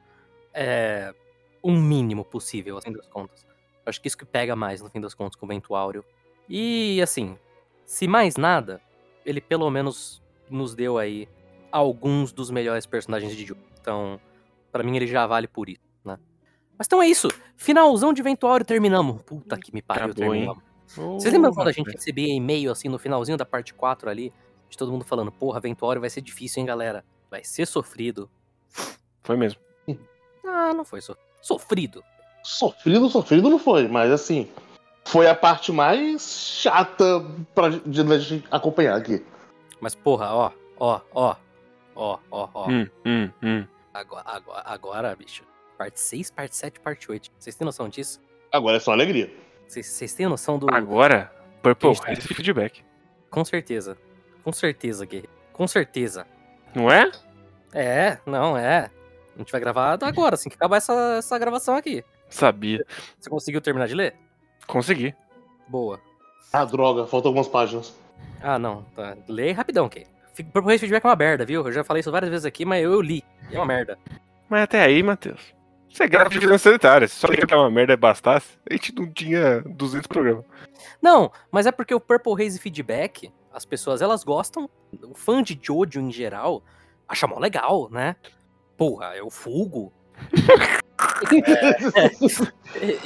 [0.58, 1.14] é,
[1.62, 3.45] o mínimo possível, fim das contas.
[3.86, 6.03] Acho que isso que pega mais, no fim das contas, com o Vento Áureo.
[6.49, 7.38] E, assim,
[7.86, 8.82] se mais nada,
[9.24, 11.30] ele pelo menos nos deu aí
[11.72, 13.62] alguns dos melhores personagens de Jojo.
[13.80, 14.20] Então,
[14.72, 16.18] pra mim, ele já vale por isso, né?
[16.78, 17.30] Mas então é isso.
[17.55, 19.22] Finalzão de Vento Áureo, terminamos.
[19.22, 20.64] Puta que me pariu, Acabou, terminamos.
[20.88, 24.34] Vocês lembram quando a gente recebia e-mail assim no finalzinho da parte 4 ali?
[24.70, 27.05] De todo mundo falando, porra, Ventório vai ser difícil, hein, galera?
[27.30, 28.30] Vai ser sofrido.
[29.24, 29.66] Foi mesmo.
[30.47, 31.15] Ah, não foi so...
[31.41, 32.03] sofrido.
[32.43, 34.49] Sofrido, sofrido não foi, mas assim,
[35.05, 36.21] foi a parte mais
[36.61, 39.23] chata pra de de gente acompanhar aqui.
[39.79, 41.35] Mas, porra, ó, ó, ó,
[41.95, 42.69] ó, ó, ó.
[42.69, 43.65] Hum, hum, hum.
[43.93, 45.43] Agora, agora, agora, bicho.
[45.77, 47.29] Parte 6, parte 7, parte 8.
[47.37, 48.19] Vocês têm noção disso?
[48.51, 49.31] Agora é só alegria.
[49.67, 50.73] Vocês, têm noção do.
[50.73, 51.31] Agora,
[51.61, 51.93] Purple.
[52.05, 52.83] Race feedback.
[53.29, 53.97] Com certeza.
[54.43, 55.25] Com certeza, Gui.
[55.51, 56.25] Com certeza.
[56.73, 57.11] Não é?
[57.73, 58.89] É, não, é.
[59.38, 62.04] A gente vai gravar agora, assim que acabar essa, essa gravação aqui.
[62.28, 62.84] Sabia.
[63.20, 64.16] Você conseguiu terminar de ler?
[64.66, 65.14] Consegui.
[65.68, 66.01] Boa.
[66.51, 67.96] Ah, droga, faltam algumas páginas.
[68.42, 68.84] Ah, não.
[68.96, 69.16] Tá.
[69.28, 70.08] Lê rapidão, Kay.
[70.38, 71.66] Haze Feedback é uma merda, viu?
[71.66, 73.24] Eu já falei isso várias vezes aqui, mas eu, eu li.
[73.51, 73.97] É uma merda.
[74.50, 75.54] Mas até aí, Matheus.
[75.88, 77.08] Você grava de vigilância sanitária.
[77.08, 80.46] Se só ligar pra uma merda e bastasse, a gente não tinha 200 programas.
[81.01, 84.70] Não, mas é porque o Purple Haze Feedback, as pessoas, elas gostam.
[85.04, 86.64] O fã de Jojo em geral
[87.08, 88.16] acha mó legal, né?
[88.78, 89.91] Porra, é o Fugo.
[91.32, 91.43] E-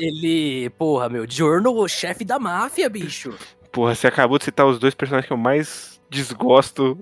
[0.06, 3.34] Ele, porra, meu, Giorno, o chefe da máfia, bicho.
[3.72, 6.98] Porra, você acabou de citar os dois personagens que eu mais desgosto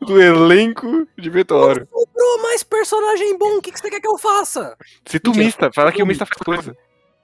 [0.00, 1.88] do elenco de Vitória.
[1.90, 4.76] Sobrou mais personagem bom, o que, que você quer que eu faça?
[5.06, 5.34] Cita o.
[5.34, 6.76] Mista, fala que o Mista faz coisa.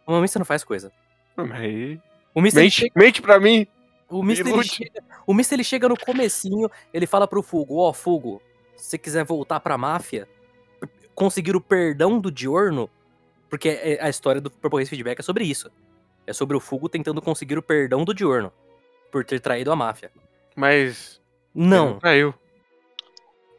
[0.06, 0.90] O Mista não faz coisa.
[1.36, 1.98] Mas.
[2.34, 3.66] O Mista, ele Mente, chega, mente pra mim.
[4.08, 8.40] o Mista, chega, o Mista, ele chega no comecinho, ele fala pro Fugo, ó, Fugo,
[8.80, 10.28] se você quiser voltar pra máfia,
[11.14, 12.88] conseguir o perdão do Diorno,
[13.48, 15.70] porque é- a história do Purple Haze Feedback é sobre isso.
[16.26, 18.52] É sobre o Fugo tentando conseguir o perdão do Diorno,
[19.10, 20.10] por ter traído a máfia.
[20.56, 21.20] Mas...
[21.54, 22.34] ele Não, Traiu.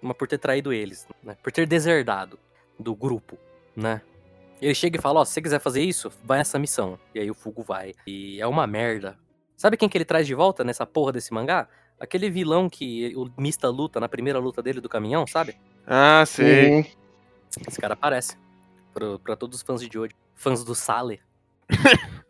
[0.02, 1.35] mas por ter traído eles, né?
[1.43, 2.39] Por ter deserdado
[2.80, 3.38] do grupo,
[3.76, 4.02] né?
[4.61, 6.99] Ele chega e fala, ó, se você quiser fazer isso, vai nessa missão.
[7.15, 7.93] E aí o Fugo vai.
[8.06, 9.18] E é uma merda.
[9.57, 11.68] Sabe quem que ele traz de volta nessa porra desse mangá?
[12.02, 15.56] Aquele vilão que o Mista luta na primeira luta dele do caminhão, sabe?
[15.86, 16.72] Ah, sei.
[16.80, 16.86] Uhum.
[17.68, 18.36] Esse cara aparece.
[18.94, 20.14] Pro, pra todos os fãs de Jojo.
[20.36, 21.22] Fãs do Sale.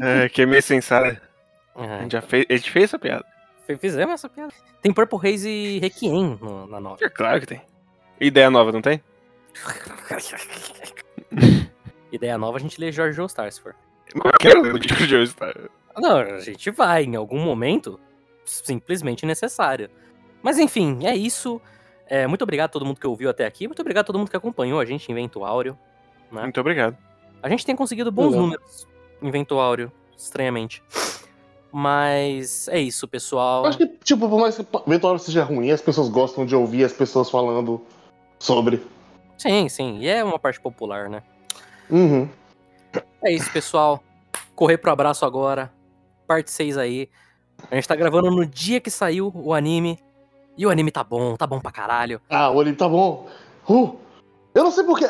[0.00, 1.20] É, que é meio sensado.
[1.74, 3.24] A É, gente já fez, a gente fez essa piada.
[3.80, 4.52] fizemos essa piada.
[4.80, 6.98] Tem Purple Haze e Requiem no- na nova.
[7.04, 7.60] É claro que tem.
[8.20, 9.02] Ideia nova, não tem?
[12.12, 13.74] Ideia nova, a gente lê George Joestar, se for.
[14.14, 15.54] Eu quero ler o Jojo Joestar.
[15.96, 17.98] Não, a gente vai, em algum momento,
[18.44, 19.90] simplesmente necessário.
[20.42, 21.60] Mas enfim, é isso.
[22.06, 23.66] É, muito obrigado a todo mundo que ouviu até aqui.
[23.66, 25.78] Muito obrigado a todo mundo que acompanhou a gente em Vento Áureo.
[26.30, 26.42] Né?
[26.42, 26.96] Muito obrigado.
[27.42, 28.40] A gente tem conseguido bons Legal.
[28.42, 28.88] números
[29.20, 30.82] em Vento Áureo, estranhamente.
[31.72, 33.64] Mas é isso, pessoal.
[33.64, 36.84] Acho que, tipo, por mais que o eventual seja ruim, as pessoas gostam de ouvir
[36.84, 37.80] as pessoas falando
[38.38, 38.82] sobre.
[39.38, 39.98] Sim, sim.
[39.98, 41.22] E é uma parte popular, né?
[41.88, 42.28] Uhum.
[43.24, 44.02] É isso, pessoal.
[44.54, 45.72] Correr pro abraço agora.
[46.26, 47.08] Parte 6 aí.
[47.70, 49.98] A gente tá gravando no dia que saiu o anime.
[50.56, 52.20] E o anime tá bom, tá bom pra caralho.
[52.28, 53.26] Ah, o anime tá bom.
[53.68, 53.96] Uh,
[54.54, 55.06] eu não sei porque.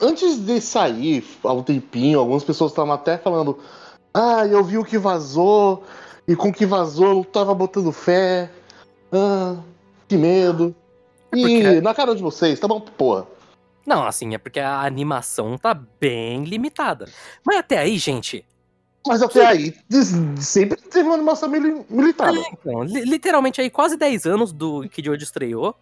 [0.00, 3.58] antes de sair, há um tempinho, algumas pessoas estavam até falando.
[4.14, 5.82] Ah, eu vi o que vazou.
[6.26, 8.50] E com o que vazou, eu não tava botando fé.
[9.12, 9.56] Ah,
[10.06, 10.74] que medo.
[11.34, 13.26] E porque- na cara de vocês, tá bom, porra.
[13.86, 17.06] Não, assim, é porque a animação tá bem limitada.
[17.44, 18.44] Mas até aí, gente.
[19.08, 19.74] Mas até aí,
[20.36, 22.38] sempre teve uma animação mili- militada.
[22.52, 25.74] Então, li- literalmente aí, quase 10 anos do que de hoje estreou.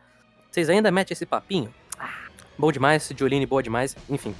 [0.51, 1.69] Vocês ainda metem esse papinho?
[1.99, 2.09] Ah,
[2.57, 3.95] bom demais, Jolene boa demais.
[4.09, 4.35] Enfim.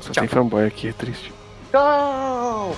[0.00, 0.22] Só Tchau.
[0.22, 1.32] tem fanboy aqui, é triste.
[1.70, 2.74] Tchau!